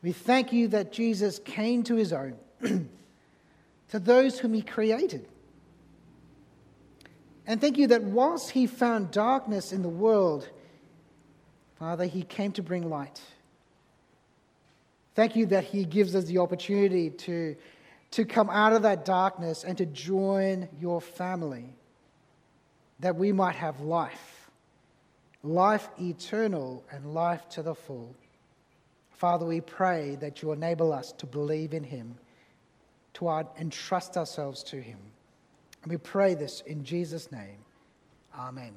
We 0.02 0.12
thank 0.12 0.52
you 0.52 0.70
that 0.70 0.92
Jesus 0.92 1.38
came 1.38 1.84
to 1.84 1.94
his 1.94 2.12
own, 2.12 2.36
to 3.90 4.00
those 4.00 4.40
whom 4.40 4.56
he 4.56 4.64
created. 4.64 5.28
And 7.46 7.62
thank 7.62 7.78
you 7.78 7.86
that 7.90 8.02
whilst 8.02 8.50
he 8.50 8.66
found 8.66 9.12
darkness 9.12 9.72
in 9.72 9.84
the 9.84 9.88
world, 9.88 10.50
Father, 11.78 12.06
he 12.06 12.24
came 12.24 12.52
to 12.54 12.64
bring 12.64 12.90
light. 12.90 13.22
Thank 15.16 15.38
you 15.38 15.46
that 15.48 15.64
he 15.64 15.86
gives 15.86 16.14
us 16.14 16.26
the 16.26 16.40
opportunity 16.40 17.10
to, 17.10 17.56
to 18.12 18.26
come 18.26 18.50
out 18.50 18.74
of 18.74 18.82
that 18.82 19.06
darkness 19.06 19.64
and 19.64 19.78
to 19.78 19.86
join 19.86 20.68
your 20.80 21.00
family, 21.00 21.74
that 23.00 23.16
we 23.16 23.32
might 23.32 23.56
have 23.56 23.80
life, 23.80 24.52
life 25.42 25.88
eternal 26.00 26.84
and 26.92 27.14
life 27.14 27.48
to 27.50 27.64
the 27.64 27.74
full. 27.74 28.14
Father, 29.12 29.46
we 29.46 29.62
pray 29.62 30.18
that 30.20 30.42
you 30.42 30.52
enable 30.52 30.92
us 30.92 31.14
to 31.14 31.26
believe 31.26 31.74
in 31.74 31.86
him, 31.86 32.18
to 33.14 33.30
entrust 33.58 34.18
ourselves 34.18 34.64
to 34.64 34.82
him. 34.82 35.00
And 35.84 35.92
we 35.92 35.98
pray 35.98 36.36
this 36.36 36.60
in 36.68 36.84
Jesus' 36.84 37.32
name. 37.32 37.60
Amen. 38.38 38.74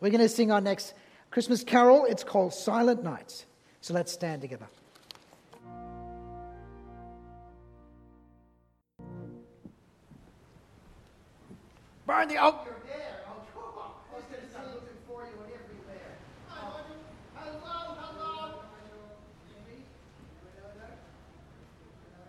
We're 0.00 0.10
going 0.10 0.22
to 0.22 0.28
sing 0.28 0.50
our 0.50 0.62
next 0.62 0.94
Christmas 1.30 1.62
carol. 1.62 2.06
It's 2.06 2.24
called 2.24 2.54
Silent 2.54 3.04
Nights. 3.04 3.44
So 3.82 3.92
let's 3.92 4.12
stand 4.12 4.40
together. 4.40 4.66
Burn 12.06 12.28
the 12.28 12.36
oak. 12.42 12.54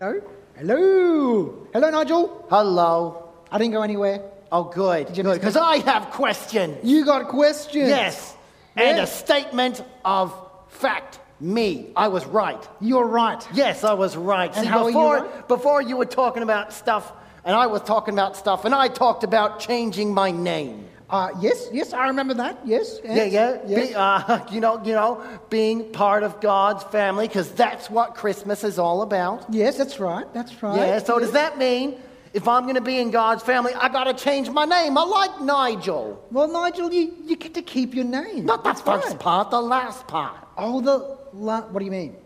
hello? 0.00 0.20
Hello? 0.56 1.66
Hello, 1.72 1.90
Nigel? 1.90 2.46
Hello. 2.50 3.28
I 3.50 3.58
didn't 3.58 3.72
go 3.72 3.82
anywhere. 3.82 4.22
Oh, 4.52 4.64
good. 4.64 5.16
you 5.16 5.22
Good, 5.22 5.34
because 5.34 5.56
I 5.56 5.78
have 5.78 6.10
questions. 6.10 6.78
You 6.82 7.04
got 7.04 7.28
questions? 7.28 7.88
Yes. 7.88 8.34
And 8.76 8.96
Yeah. 8.98 9.04
a 9.04 9.06
statement 9.06 9.82
of 10.04 10.32
fact. 10.68 11.18
Me. 11.40 11.92
I 11.96 12.08
was 12.08 12.26
right. 12.26 12.68
You're 12.80 13.06
right. 13.06 13.46
Yes, 13.52 13.84
I 13.84 13.94
was 13.94 14.16
right. 14.16 14.52
And 14.56 14.64
See, 14.64 14.66
how 14.66 14.84
are 14.84 14.90
you 14.90 14.96
before, 14.96 15.16
right? 15.18 15.48
before 15.48 15.82
you 15.82 15.96
were 15.96 16.06
talking 16.06 16.42
about 16.42 16.72
stuff, 16.72 17.12
and 17.44 17.54
I 17.56 17.66
was 17.66 17.82
talking 17.82 18.14
about 18.14 18.36
stuff, 18.36 18.64
and 18.64 18.74
I 18.74 18.88
talked 18.88 19.24
about 19.24 19.60
changing 19.60 20.12
my 20.14 20.30
name. 20.30 20.86
Uh, 21.10 21.30
yes, 21.40 21.68
yes, 21.72 21.94
I 21.94 22.08
remember 22.08 22.34
that. 22.34 22.58
Yes. 22.66 23.00
Yeah, 23.02 23.24
yeah. 23.24 23.58
Yes. 23.66 23.88
Be- 23.88 23.94
uh, 23.94 24.46
you 24.52 24.60
know, 24.60 24.82
you 24.84 24.92
know, 24.92 25.22
being 25.48 25.90
part 25.92 26.22
of 26.22 26.40
God's 26.40 26.84
family, 26.84 27.26
because 27.26 27.50
that's 27.52 27.88
what 27.88 28.14
Christmas 28.14 28.62
is 28.62 28.78
all 28.78 29.00
about. 29.02 29.46
yes, 29.48 29.78
that's 29.78 29.98
right. 29.98 30.26
That's 30.34 30.62
right. 30.62 30.76
Yeah. 30.76 30.98
So 30.98 31.14
yes. 31.14 31.26
does 31.26 31.32
that 31.32 31.56
mean 31.56 31.98
if 32.34 32.46
I'm 32.46 32.64
going 32.64 32.74
to 32.74 32.82
be 32.82 32.98
in 32.98 33.10
God's 33.10 33.42
family, 33.42 33.72
I 33.72 33.88
got 33.88 34.04
to 34.04 34.12
change 34.12 34.50
my 34.50 34.66
name? 34.66 34.98
I 34.98 35.04
like 35.04 35.40
Nigel. 35.40 36.22
Well, 36.30 36.46
Nigel, 36.46 36.92
you, 36.92 37.14
you 37.24 37.36
get 37.36 37.54
to 37.54 37.62
keep 37.62 37.94
your 37.94 38.04
name. 38.04 38.44
Not 38.44 38.62
the 38.62 38.70
That's 38.70 38.82
first 38.82 39.08
fine. 39.08 39.18
part, 39.18 39.50
the 39.50 39.62
last 39.62 40.06
part. 40.06 40.36
Oh, 40.58 40.82
the 40.82 41.16
la- 41.32 41.62
what 41.62 41.78
do 41.78 41.84
you 41.86 41.90
mean? 41.90 42.16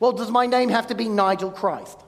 Well, 0.00 0.10
does 0.10 0.30
my 0.30 0.46
name 0.46 0.70
have 0.70 0.88
to 0.88 0.96
be 0.96 1.08
Nigel 1.08 1.52
Christ? 1.52 2.00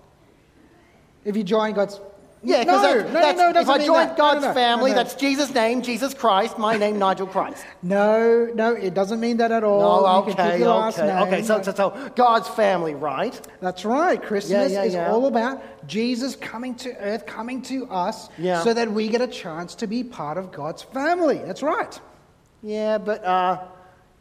If 1.25 1.37
you 1.37 1.45
join 1.45 1.75
God's 1.75 2.01
Yeah, 2.47 2.61
because 2.61 2.83
no, 2.83 2.95
no, 3.01 3.13
that's, 3.13 3.39
no, 3.39 3.61
if 3.61 3.69
I 3.69 3.85
join 3.85 4.07
that. 4.07 4.17
God's 4.17 4.43
no, 4.43 4.49
no, 4.49 4.55
family, 4.55 4.91
no, 4.93 4.97
no. 4.97 5.03
that's 5.03 5.17
Jesus' 5.17 5.53
name, 5.53 5.83
Jesus 5.83 6.15
Christ, 6.15 6.59
my 6.59 6.77
name, 6.77 6.99
Nigel 6.99 7.27
Christ. 7.27 7.65
No, 7.83 8.51
no, 8.55 8.75
it 8.75 8.95
doesn't 8.95 9.21
mean 9.21 9.37
that 9.37 9.53
at 9.53 9.63
all. 9.63 10.03
No, 10.03 10.27
You 10.27 10.35
can 10.35 10.45
keep 10.53 10.55
okay, 10.55 10.67
last 10.67 10.99
okay, 10.99 11.19
okay. 11.23 11.43
So, 11.43 11.63
so, 11.63 11.73
so 11.73 12.11
God's 12.17 12.49
family, 12.49 12.95
right? 12.95 13.39
That's 13.61 13.85
right. 13.85 14.21
Christmas 14.21 14.73
yeah, 14.73 14.83
is 14.85 14.95
yeah. 14.95 15.11
all 15.11 15.27
about 15.27 15.87
Jesus 15.87 16.35
coming 16.37 16.75
to 16.77 16.97
earth, 16.99 17.27
coming 17.27 17.63
to 17.63 17.87
us, 17.89 18.29
Yeah. 18.39 18.63
so 18.63 18.75
that 18.75 18.91
we 18.91 19.09
get 19.09 19.21
a 19.21 19.27
chance 19.29 19.75
to 19.77 19.87
be 19.87 20.03
part 20.03 20.37
of 20.37 20.51
God's 20.51 20.83
family. 20.83 21.39
That's 21.45 21.63
right. 21.63 22.01
Yeah, 22.63 22.99
but 22.99 23.25
uh, 23.25 23.61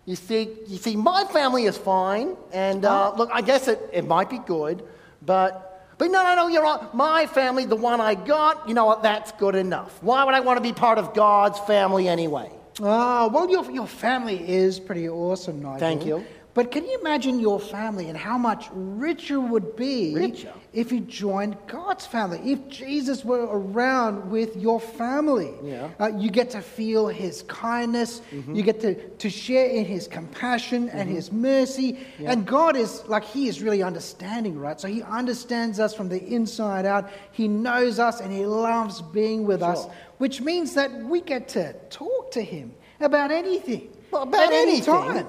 you 0.06 0.16
see, 0.16 0.50
you 0.68 0.78
see, 0.78 0.96
my 0.96 1.24
family 1.26 1.66
is 1.66 1.78
fine, 1.78 2.36
and 2.54 2.86
uh, 2.86 3.12
Oh. 3.14 3.18
look, 3.18 3.30
I 3.34 3.42
guess 3.42 3.68
it, 3.68 3.80
it 3.94 4.06
might 4.06 4.30
be 4.30 4.40
good, 4.40 4.84
but 5.24 5.75
but 5.98 6.12
no, 6.12 6.24
no, 6.24 6.36
no, 6.36 6.48
you're 6.48 6.64
right. 6.64 6.94
My 6.94 7.26
family, 7.26 7.66
the 7.66 7.76
one 7.76 8.02
I 8.02 8.16
got, 8.16 8.68
you 8.68 8.74
know 8.74 8.86
what? 8.86 9.04
That's 9.04 9.32
good 9.34 9.56
enough. 9.56 10.02
Why 10.02 10.24
would 10.24 10.34
I 10.34 10.40
want 10.42 10.58
to 10.58 10.62
be 10.62 10.74
part 10.74 10.98
of 10.98 11.14
God's 11.14 11.60
family 11.60 12.08
anyway? 12.08 12.52
Ah, 12.82 13.30
well, 13.32 13.50
your, 13.50 13.70
your 13.72 13.88
family 13.88 14.48
is 14.50 14.80
pretty 14.80 15.08
awesome, 15.08 15.62
Nigel. 15.62 15.80
Thank 15.80 16.06
you. 16.06 16.26
But 16.56 16.72
can 16.72 16.86
you 16.86 16.98
imagine 17.02 17.41
your 17.41 17.60
family 17.60 18.08
and 18.08 18.18
how 18.18 18.38
much 18.38 18.70
richer 18.74 19.41
would 19.41 19.76
be 19.76 20.15
Richer? 20.15 20.54
if 20.72 20.89
you 20.89 21.02
joined 21.02 21.58
God's 21.68 22.06
family? 22.06 22.39
If 22.50 22.70
Jesus 22.70 23.26
were 23.26 23.44
around 23.44 24.32
with 24.32 24.56
your 24.56 24.80
family, 24.80 25.52
Yeah. 25.62 25.89
uh, 26.00 26.12
you 26.18 26.30
get 26.30 26.50
to 26.52 26.62
feel 26.62 27.08
His 27.10 27.41
kindness. 27.50 28.22
You 28.32 28.63
get 28.63 28.80
to, 28.80 28.96
to 28.96 29.30
share 29.30 29.68
in 29.68 29.84
His 29.84 30.08
compassion 30.08 30.88
and 30.89 31.10
His 31.10 31.30
mercy. 31.30 32.00
And 32.24 32.46
God 32.48 32.78
is 32.78 33.04
like 33.10 33.26
He 33.26 33.50
is 33.50 33.62
really 33.62 33.84
understanding, 33.84 34.58
right? 34.58 34.80
So 34.80 34.88
He 34.88 35.04
understands 35.04 35.78
us 35.82 35.94
from 35.94 36.08
the 36.08 36.24
inside 36.26 36.86
out. 36.86 37.10
He 37.34 37.50
knows 37.50 38.00
us 38.00 38.22
and 38.22 38.32
He 38.32 38.46
loves 38.46 39.02
being 39.02 39.46
with 39.46 39.62
us, 39.62 39.88
which 40.20 40.39
means 40.39 40.74
that 40.76 40.89
we 41.04 41.20
get 41.20 41.50
to 41.50 41.74
talk 41.89 42.32
to 42.32 42.41
Him 42.41 42.74
about 43.02 43.30
anything. 43.30 43.89
Well, 44.10 44.24
about 44.24 44.46
at 44.48 44.54
any 44.54 44.72
anything. 44.78 44.94
time. 44.94 45.28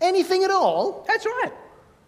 Anything 0.00 0.44
at 0.44 0.50
all? 0.50 1.04
That's 1.08 1.24
right. 1.26 1.52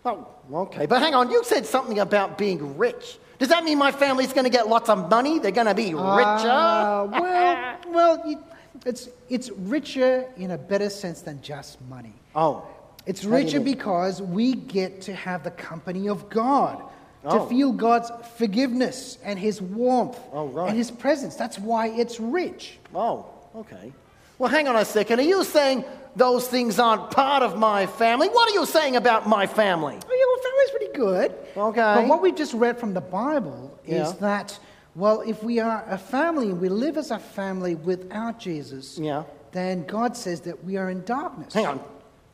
Oh, 0.05 0.27
okay. 0.53 0.87
But 0.87 1.01
hang 1.03 1.14
on, 1.14 1.31
you 1.31 1.42
said 1.44 1.66
something 1.66 1.98
about 1.98 2.38
being 2.38 2.77
rich. 2.79 3.18
Does 3.38 3.48
that 3.48 3.64
mean 3.64 3.79
my 3.79 3.92
family's 3.92 4.33
going 4.33 4.44
to 4.44 4.51
get 4.51 4.68
lots 4.68 4.88
of 4.88 5.09
money? 5.11 5.38
They're 5.38 5.51
going 5.53 5.66
to 5.68 5.74
be 5.74 5.94
richer? 5.94 6.51
Uh, 6.51 7.07
well, 7.07 7.77
well, 7.88 8.42
it's 8.85 9.09
it's 9.29 9.51
richer 9.51 10.27
in 10.37 10.53
a 10.53 10.59
better 10.59 10.90
sense 10.90 11.20
than 11.22 11.40
just 11.42 11.81
money. 11.88 12.12
oh. 12.35 12.64
It's 13.07 13.22
How 13.24 13.31
do 13.31 13.37
you 13.38 13.44
richer 13.44 13.61
because 13.61 14.20
we 14.20 14.55
get 14.55 15.01
to 15.03 15.14
have 15.14 15.42
the 15.42 15.51
company 15.53 16.09
of 16.11 16.29
God, 16.29 16.83
Oh. 17.24 17.38
to 17.38 17.46
feel 17.48 17.72
God's 17.72 18.12
forgiveness 18.37 19.16
and 19.24 19.38
His 19.38 19.62
warmth 19.62 20.18
Oh, 20.33 20.46
right. 20.48 20.68
and 20.68 20.77
His 20.77 20.90
presence. 20.90 21.35
That's 21.35 21.59
why 21.59 21.88
it's 21.88 22.20
rich. 22.20 22.79
Oh, 22.94 23.24
okay. 23.57 23.92
Well, 24.38 24.51
hang 24.51 24.68
on 24.68 24.77
a 24.77 24.85
second. 24.85 25.18
Are 25.18 25.22
you 25.24 25.42
saying 25.44 25.85
those 26.14 26.46
things 26.48 26.79
aren't 26.79 27.11
part 27.11 27.42
of 27.42 27.59
my 27.59 27.87
family? 27.87 28.29
What 28.29 28.51
are 28.51 28.55
you 28.55 28.66
saying 28.66 28.96
about 28.96 29.29
my 29.29 29.46
family? 29.46 29.96
Oh, 29.96 30.14
yeah, 30.14 30.24
well, 30.29 30.53
family's 30.53 30.70
pretty 30.70 30.98
good. 30.98 31.35
Okay. 31.57 31.94
But 32.03 32.09
what 32.09 32.22
we 32.22 32.33
just 32.33 32.55
read 32.55 32.79
from 32.79 32.94
the 32.94 33.01
Bible 33.01 33.79
is 33.85 34.09
Yeah. 34.09 34.12
that, 34.20 34.59
well, 34.94 35.22
if 35.22 35.42
we 35.42 35.59
are 35.59 35.85
a 35.88 35.98
family 35.98 36.51
and 36.51 36.61
we 36.61 36.68
live 36.68 36.96
as 36.96 37.11
a 37.11 37.18
family 37.18 37.74
without 37.74 38.38
Jesus, 38.38 38.96
Yeah. 38.98 39.24
then 39.53 39.85
God 39.87 40.16
says 40.16 40.40
that 40.42 40.64
we 40.64 40.77
are 40.77 40.88
in 40.88 41.05
darkness. 41.05 41.55
Hang 41.55 41.66
on. 41.66 41.81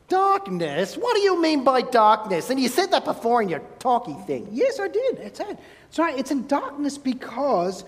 Darkness? 0.07 0.95
What 0.95 1.15
do 1.15 1.21
you 1.21 1.41
mean 1.41 1.63
by 1.63 1.81
darkness? 1.81 2.51
And 2.51 2.59
you 2.59 2.67
said 2.69 2.91
that 2.91 3.05
before 3.05 3.41
in 3.41 3.49
your 3.49 3.61
talky 3.79 4.13
thing. 4.27 4.47
Yes, 4.51 4.79
I 4.79 4.87
did. 4.87 5.17
It's 5.19 5.39
it. 5.39 5.57
That's 5.87 5.97
right. 5.99 6.17
It's 6.17 6.29
in 6.29 6.45
darkness 6.45 6.97
because 6.99 7.83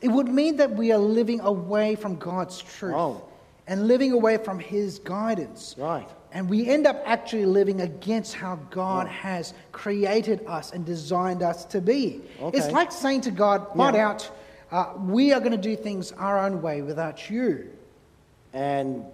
it 0.00 0.08
would 0.08 0.28
mean 0.28 0.56
that 0.58 0.70
we 0.76 0.92
are 0.92 0.98
living 0.98 1.40
away 1.40 1.96
from 1.96 2.14
God's 2.16 2.58
truth 2.62 2.94
Oh. 2.96 3.22
And 3.68 3.86
living 3.86 4.10
away 4.12 4.36
from 4.38 4.58
His 4.58 4.98
guidance. 4.98 5.74
Right. 5.78 6.08
And 6.32 6.48
we 6.50 6.68
end 6.68 6.86
up 6.86 7.00
actually 7.06 7.46
living 7.46 7.80
against 7.82 8.34
how 8.34 8.56
God 8.70 9.06
has 9.06 9.54
created 9.72 10.44
us 10.46 10.72
and 10.72 10.84
designed 10.84 11.42
us 11.42 11.64
to 11.66 11.80
be. 11.80 12.20
It's 12.52 12.70
like 12.72 12.90
saying 12.92 13.20
to 13.22 13.30
God, 13.30 13.74
"Bud 13.74 13.94
Yeah. 13.94 14.08
out, 14.08 14.30
uh, 14.72 14.86
we 15.06 15.32
are 15.32 15.38
going 15.40 15.52
to 15.52 15.56
do 15.70 15.76
things 15.76 16.12
our 16.12 16.38
own 16.38 16.60
way 16.60 16.82
without 16.82 17.30
you." 17.30 17.70
And 18.52 19.04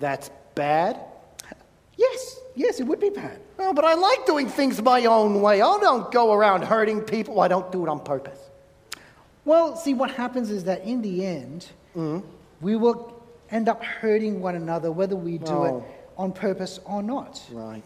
that's 0.00 0.30
bad? 0.54 0.98
Yes, 1.96 2.38
yes, 2.54 2.80
it 2.80 2.84
would 2.84 3.00
be 3.00 3.10
bad. 3.10 3.38
Well, 3.58 3.72
but 3.74 3.84
I 3.84 3.94
like 3.94 4.24
doing 4.26 4.48
things 4.48 4.80
my 4.80 5.04
own 5.06 5.40
way. 5.42 5.60
I 5.60 5.78
don't 5.80 6.10
go 6.12 6.32
around 6.32 6.62
hurting 6.64 7.00
people. 7.02 7.40
I 7.40 7.48
don't 7.48 7.70
do 7.72 7.82
it 7.84 7.88
on 7.88 8.00
purpose. 8.00 8.38
Well, 9.44 9.76
see, 9.76 9.94
what 9.94 10.10
happens 10.12 10.50
is 10.50 10.64
that 10.64 10.84
in 10.84 11.02
the 11.02 11.24
end, 11.26 11.66
Mm-hmm. 11.96 12.24
we 12.60 12.76
will 12.76 13.17
end 13.50 13.68
up 13.68 13.82
hurting 13.82 14.40
one 14.40 14.54
another, 14.54 14.90
whether 14.92 15.16
we 15.16 15.38
do 15.38 15.64
it 15.64 15.70
Oh. 15.72 15.84
on 16.16 16.32
purpose 16.32 16.80
or 16.84 17.02
not. 17.02 17.42
Right. 17.52 17.82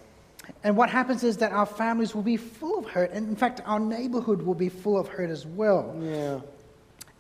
And 0.65 0.77
what 0.77 0.91
happens 0.91 1.23
is 1.23 1.37
that 1.39 1.53
our 1.53 1.67
families 1.67 2.15
will 2.15 2.23
be 2.23 2.37
full 2.37 2.81
of 2.81 2.87
hurt, 2.87 3.13
and 3.13 3.29
in 3.29 3.37
fact, 3.37 3.61
our 3.65 3.79
neighborhood 3.79 4.43
will 4.43 4.55
be 4.57 4.69
full 4.69 4.99
of 4.99 5.09
hurt 5.09 5.31
as 5.31 5.47
well. 5.47 5.95
Yeah. 6.01 6.41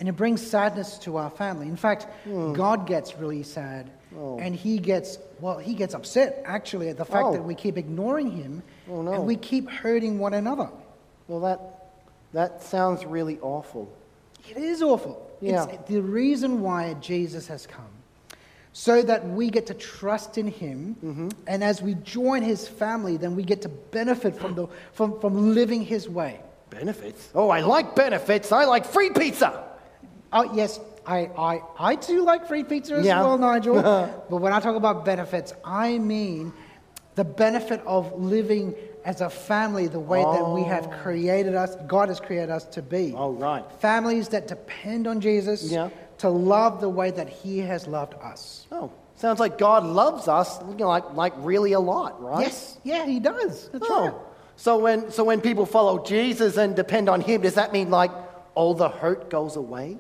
and 0.01 0.09
it 0.09 0.17
brings 0.17 0.45
sadness 0.45 0.99
to 0.99 1.17
our 1.17 1.31
family. 1.31 1.69
In 1.69 1.77
fact, 1.77 2.09
Hmm. 2.25 2.55
God 2.55 2.89
gets 2.89 3.17
really 3.19 3.45
sad, 3.45 3.89
and 4.13 4.53
he 4.53 4.79
gets 4.79 5.17
well, 5.41 5.59
he 5.59 5.75
gets 5.75 5.95
upset 5.95 6.43
actually 6.45 6.89
at 6.89 6.97
the 6.97 7.05
fact 7.05 7.27
Oh. 7.27 7.33
that 7.35 7.45
we 7.45 7.55
keep 7.55 7.79
ignoring 7.79 8.31
him, 8.33 8.65
Oh, 8.91 9.03
no. 9.03 9.13
and 9.13 9.27
we 9.27 9.37
keep 9.37 9.71
hurting 9.71 10.19
one 10.19 10.35
another. 10.35 10.69
Well, 11.29 11.39
that, 11.41 11.61
that 12.33 12.63
sounds 12.65 13.05
really 13.07 13.39
awful. 13.43 13.89
It 14.51 14.57
is 14.57 14.83
awful. 14.83 15.25
Yeah. 15.41 15.67
It's 15.67 15.89
the 15.89 16.03
reason 16.03 16.63
why 16.63 16.95
Jesus 16.95 17.47
has 17.47 17.65
come. 17.67 17.85
So 18.75 19.03
that 19.03 19.29
we 19.29 19.51
get 19.51 19.67
to 19.67 19.75
trust 19.75 20.39
in 20.39 20.47
him, 20.47 20.97
Mm-hmm. 21.05 21.29
and 21.47 21.63
as 21.63 21.83
we 21.83 21.95
join 21.95 22.43
his 22.43 22.67
family, 22.67 23.17
then 23.19 23.37
we 23.37 23.43
get 23.43 23.61
to 23.63 23.69
benefit 23.69 24.35
from, 24.37 24.55
the, 24.55 24.67
from, 24.95 25.21
from 25.21 25.55
living 25.55 25.83
his 25.85 26.09
way. 26.09 26.41
Benefits? 26.71 27.29
Oh, 27.35 27.51
I 27.51 27.61
like 27.61 27.95
benefits. 27.95 28.51
I 28.51 28.65
like 28.65 28.87
free 28.87 29.11
pizza. 29.11 29.63
Oh, 30.33 30.55
yes, 30.55 30.81
I, 31.07 31.19
I, 31.37 31.61
I 31.79 31.97
too 31.97 32.25
like 32.25 32.47
free 32.49 32.65
pizza 32.65 32.95
as 32.95 33.05
Yeah. 33.05 33.21
well, 33.23 33.37
Nigel. 33.37 33.83
but 34.31 34.37
when 34.39 34.55
I 34.55 34.61
talk 34.61 34.75
about 34.77 35.05
benefits, 35.05 35.53
I 35.65 35.99
mean 35.99 36.55
the 37.15 37.25
benefit 37.25 37.83
of 37.85 38.19
living 38.19 38.75
as 39.05 39.21
a 39.21 39.29
family 39.29 39.87
the 39.89 40.01
way 40.01 40.23
that 40.23 40.47
we 40.47 40.63
have 40.63 40.89
created 41.03 41.55
us, 41.55 41.77
God 41.87 42.09
has 42.09 42.21
created 42.21 42.49
us 42.49 42.65
to 42.67 42.81
be. 42.81 43.13
Oh, 43.15 43.33
right. 43.33 43.65
Families 43.81 44.29
that 44.29 44.49
depend 44.49 45.07
on 45.07 45.21
Jesus 45.21 45.63
Yeah. 45.65 45.91
To 46.23 46.29
love 46.31 46.81
the 46.81 46.89
way 46.89 47.11
that 47.11 47.29
He 47.29 47.59
has 47.59 47.87
loved 47.87 48.15
us. 48.23 48.67
Oh, 48.73 48.91
sounds 49.17 49.39
like 49.41 49.59
God 49.59 49.85
loves 49.85 50.27
us, 50.29 50.59
you 50.69 50.75
know, 50.77 50.89
like, 50.89 51.07
like 51.15 51.33
really 51.39 51.73
a 51.73 51.81
lot, 51.81 52.23
right? 52.23 52.43
Yes, 52.47 52.79
yeah, 52.85 53.05
He 53.07 53.21
does. 53.21 53.69
That's 53.73 53.87
Oh. 53.89 54.05
right. 54.07 54.15
So 54.57 54.79
when, 54.79 55.11
so 55.11 55.25
when 55.25 55.41
people 55.41 55.67
follow 55.67 56.05
Jesus 56.05 56.57
and 56.57 56.75
depend 56.77 57.09
on 57.09 57.21
Him, 57.21 57.41
does 57.43 57.55
that 57.55 57.73
mean 57.73 57.91
like 57.91 58.11
all 58.55 58.75
the 58.75 58.89
hurt 58.89 59.31
goes 59.31 59.57
away? 59.57 59.99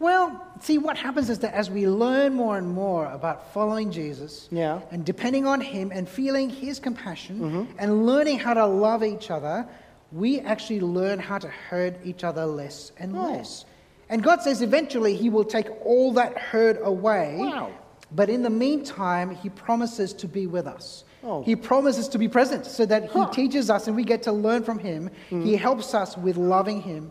Well, 0.00 0.26
see, 0.60 0.78
what 0.78 0.96
happens 0.96 1.28
is 1.28 1.40
that 1.40 1.52
as 1.54 1.68
we 1.70 1.88
learn 1.88 2.32
more 2.34 2.56
and 2.56 2.68
more 2.68 3.06
about 3.06 3.52
following 3.52 3.90
Jesus 3.90 4.48
Yeah. 4.52 4.80
and 4.92 5.04
depending 5.04 5.44
on 5.46 5.60
Him 5.60 5.90
and 5.92 6.08
feeling 6.08 6.48
His 6.48 6.78
compassion 6.78 7.40
mm-hmm. 7.40 7.64
and 7.78 8.06
learning 8.06 8.38
how 8.38 8.54
to 8.54 8.64
love 8.66 9.02
each 9.02 9.30
other, 9.30 9.66
we 10.12 10.40
actually 10.40 10.80
learn 10.80 11.18
how 11.18 11.38
to 11.38 11.48
hurt 11.48 11.94
each 12.04 12.22
other 12.24 12.46
less 12.46 12.92
and 12.98 13.16
Oh. 13.16 13.22
less. 13.32 13.64
And 14.10 14.22
God 14.22 14.42
says 14.42 14.62
eventually 14.62 15.14
He 15.14 15.28
will 15.30 15.44
take 15.44 15.66
all 15.84 16.12
that 16.14 16.36
hurt 16.38 16.78
away. 16.82 17.36
Wow. 17.38 17.70
But 18.12 18.30
in 18.30 18.42
the 18.42 18.50
meantime, 18.50 19.34
He 19.34 19.48
promises 19.50 20.12
to 20.14 20.26
be 20.28 20.46
with 20.46 20.66
us. 20.66 21.04
Oh. 21.22 21.42
He 21.42 21.56
promises 21.56 22.08
to 22.08 22.18
be 22.18 22.28
present 22.28 22.64
so 22.64 22.86
that 22.86 23.02
He 23.04 23.08
Huh. 23.18 23.26
Hmm. 23.26 23.32
teaches 23.32 23.68
us 23.70 23.86
and 23.86 23.96
we 23.96 24.04
get 24.04 24.22
to 24.22 24.32
learn 24.32 24.62
from 24.62 24.78
Him. 24.78 25.10
He 25.28 25.56
helps 25.56 25.94
us 25.94 26.16
with 26.16 26.36
loving 26.36 26.80
Him. 26.80 27.10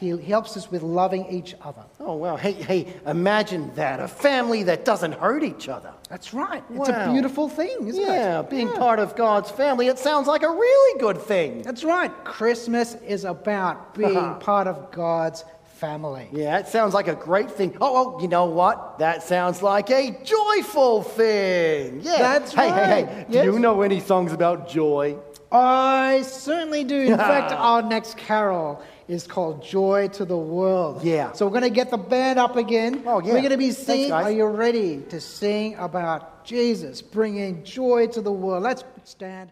He 0.00 0.16
helps 0.16 0.56
us 0.56 0.70
with 0.70 0.82
loving 0.84 1.26
each 1.26 1.56
other. 1.60 1.82
Oh, 1.98 2.14
wow. 2.14 2.36
Hey, 2.36 2.52
hey, 2.52 2.94
imagine 3.04 3.74
that. 3.74 3.98
A 3.98 4.06
family 4.06 4.62
that 4.62 4.84
doesn't 4.84 5.10
hurt 5.10 5.42
each 5.42 5.68
other. 5.68 5.92
That's 6.08 6.32
right. 6.32 6.62
It's 6.70 6.88
a 6.88 7.10
beautiful 7.10 7.48
thing, 7.48 7.88
isn't 7.88 8.00
it? 8.00 8.06
Yeah, 8.06 8.42
being 8.42 8.68
part 8.74 9.00
of 9.00 9.16
God's 9.16 9.50
family, 9.50 9.88
it 9.88 9.98
sounds 9.98 10.28
like 10.28 10.44
a 10.44 10.50
really 10.50 11.00
good 11.00 11.18
thing. 11.20 11.62
That's 11.62 11.82
right. 11.82 12.12
Christmas 12.24 12.94
is 13.04 13.24
about 13.24 13.92
being 13.98 14.36
part 14.36 14.68
of 14.68 14.92
God's 14.92 15.44
family. 15.78 16.28
Yeah, 16.32 16.58
it 16.58 16.68
sounds 16.68 16.92
like 16.92 17.08
a 17.08 17.14
great 17.14 17.50
thing. 17.50 17.76
Oh, 17.80 18.16
oh, 18.16 18.20
you 18.20 18.28
know 18.28 18.46
what? 18.46 18.98
That 18.98 19.22
sounds 19.22 19.62
like 19.62 19.90
a 19.90 20.10
joyful 20.24 21.02
thing. 21.02 22.00
Yeah. 22.02 22.18
That's 22.18 22.52
hey, 22.52 22.68
Hey, 22.68 22.84
hey, 22.84 23.04
right. 23.04 23.30
Do 23.30 23.44
you 23.44 23.58
know 23.58 23.82
any 23.82 24.00
songs 24.00 24.32
about 24.32 24.68
joy? 24.68 25.16
I 25.50 26.22
certainly 26.22 26.84
do. 26.84 27.00
In 27.00 27.16
fact, 27.32 27.52
our 27.52 27.82
next 27.82 28.16
carol 28.18 28.82
is 29.08 29.26
called 29.26 29.62
Joy 29.62 30.08
to 30.08 30.24
the 30.26 30.36
World. 30.36 31.02
Yeah. 31.02 31.32
So 31.32 31.46
we're 31.46 31.52
going 31.58 31.62
to 31.62 31.70
get 31.70 31.90
the 31.90 31.96
band 31.96 32.38
up 32.38 32.56
again. 32.56 33.02
Oh, 33.06 33.20
yeah. 33.20 33.32
We're 33.32 33.40
going 33.40 33.50
to 33.50 33.56
be 33.56 33.70
singing. 33.70 34.10
guys. 34.10 34.26
Are 34.26 34.30
you 34.30 34.44
ready 34.46 35.00
to 35.08 35.20
sing 35.20 35.76
about 35.76 36.44
Jesus 36.44 37.00
bringing 37.00 37.64
joy 37.64 38.08
to 38.08 38.20
the 38.20 38.32
world? 38.32 38.62
Let's 38.62 38.84
stand. 39.04 39.50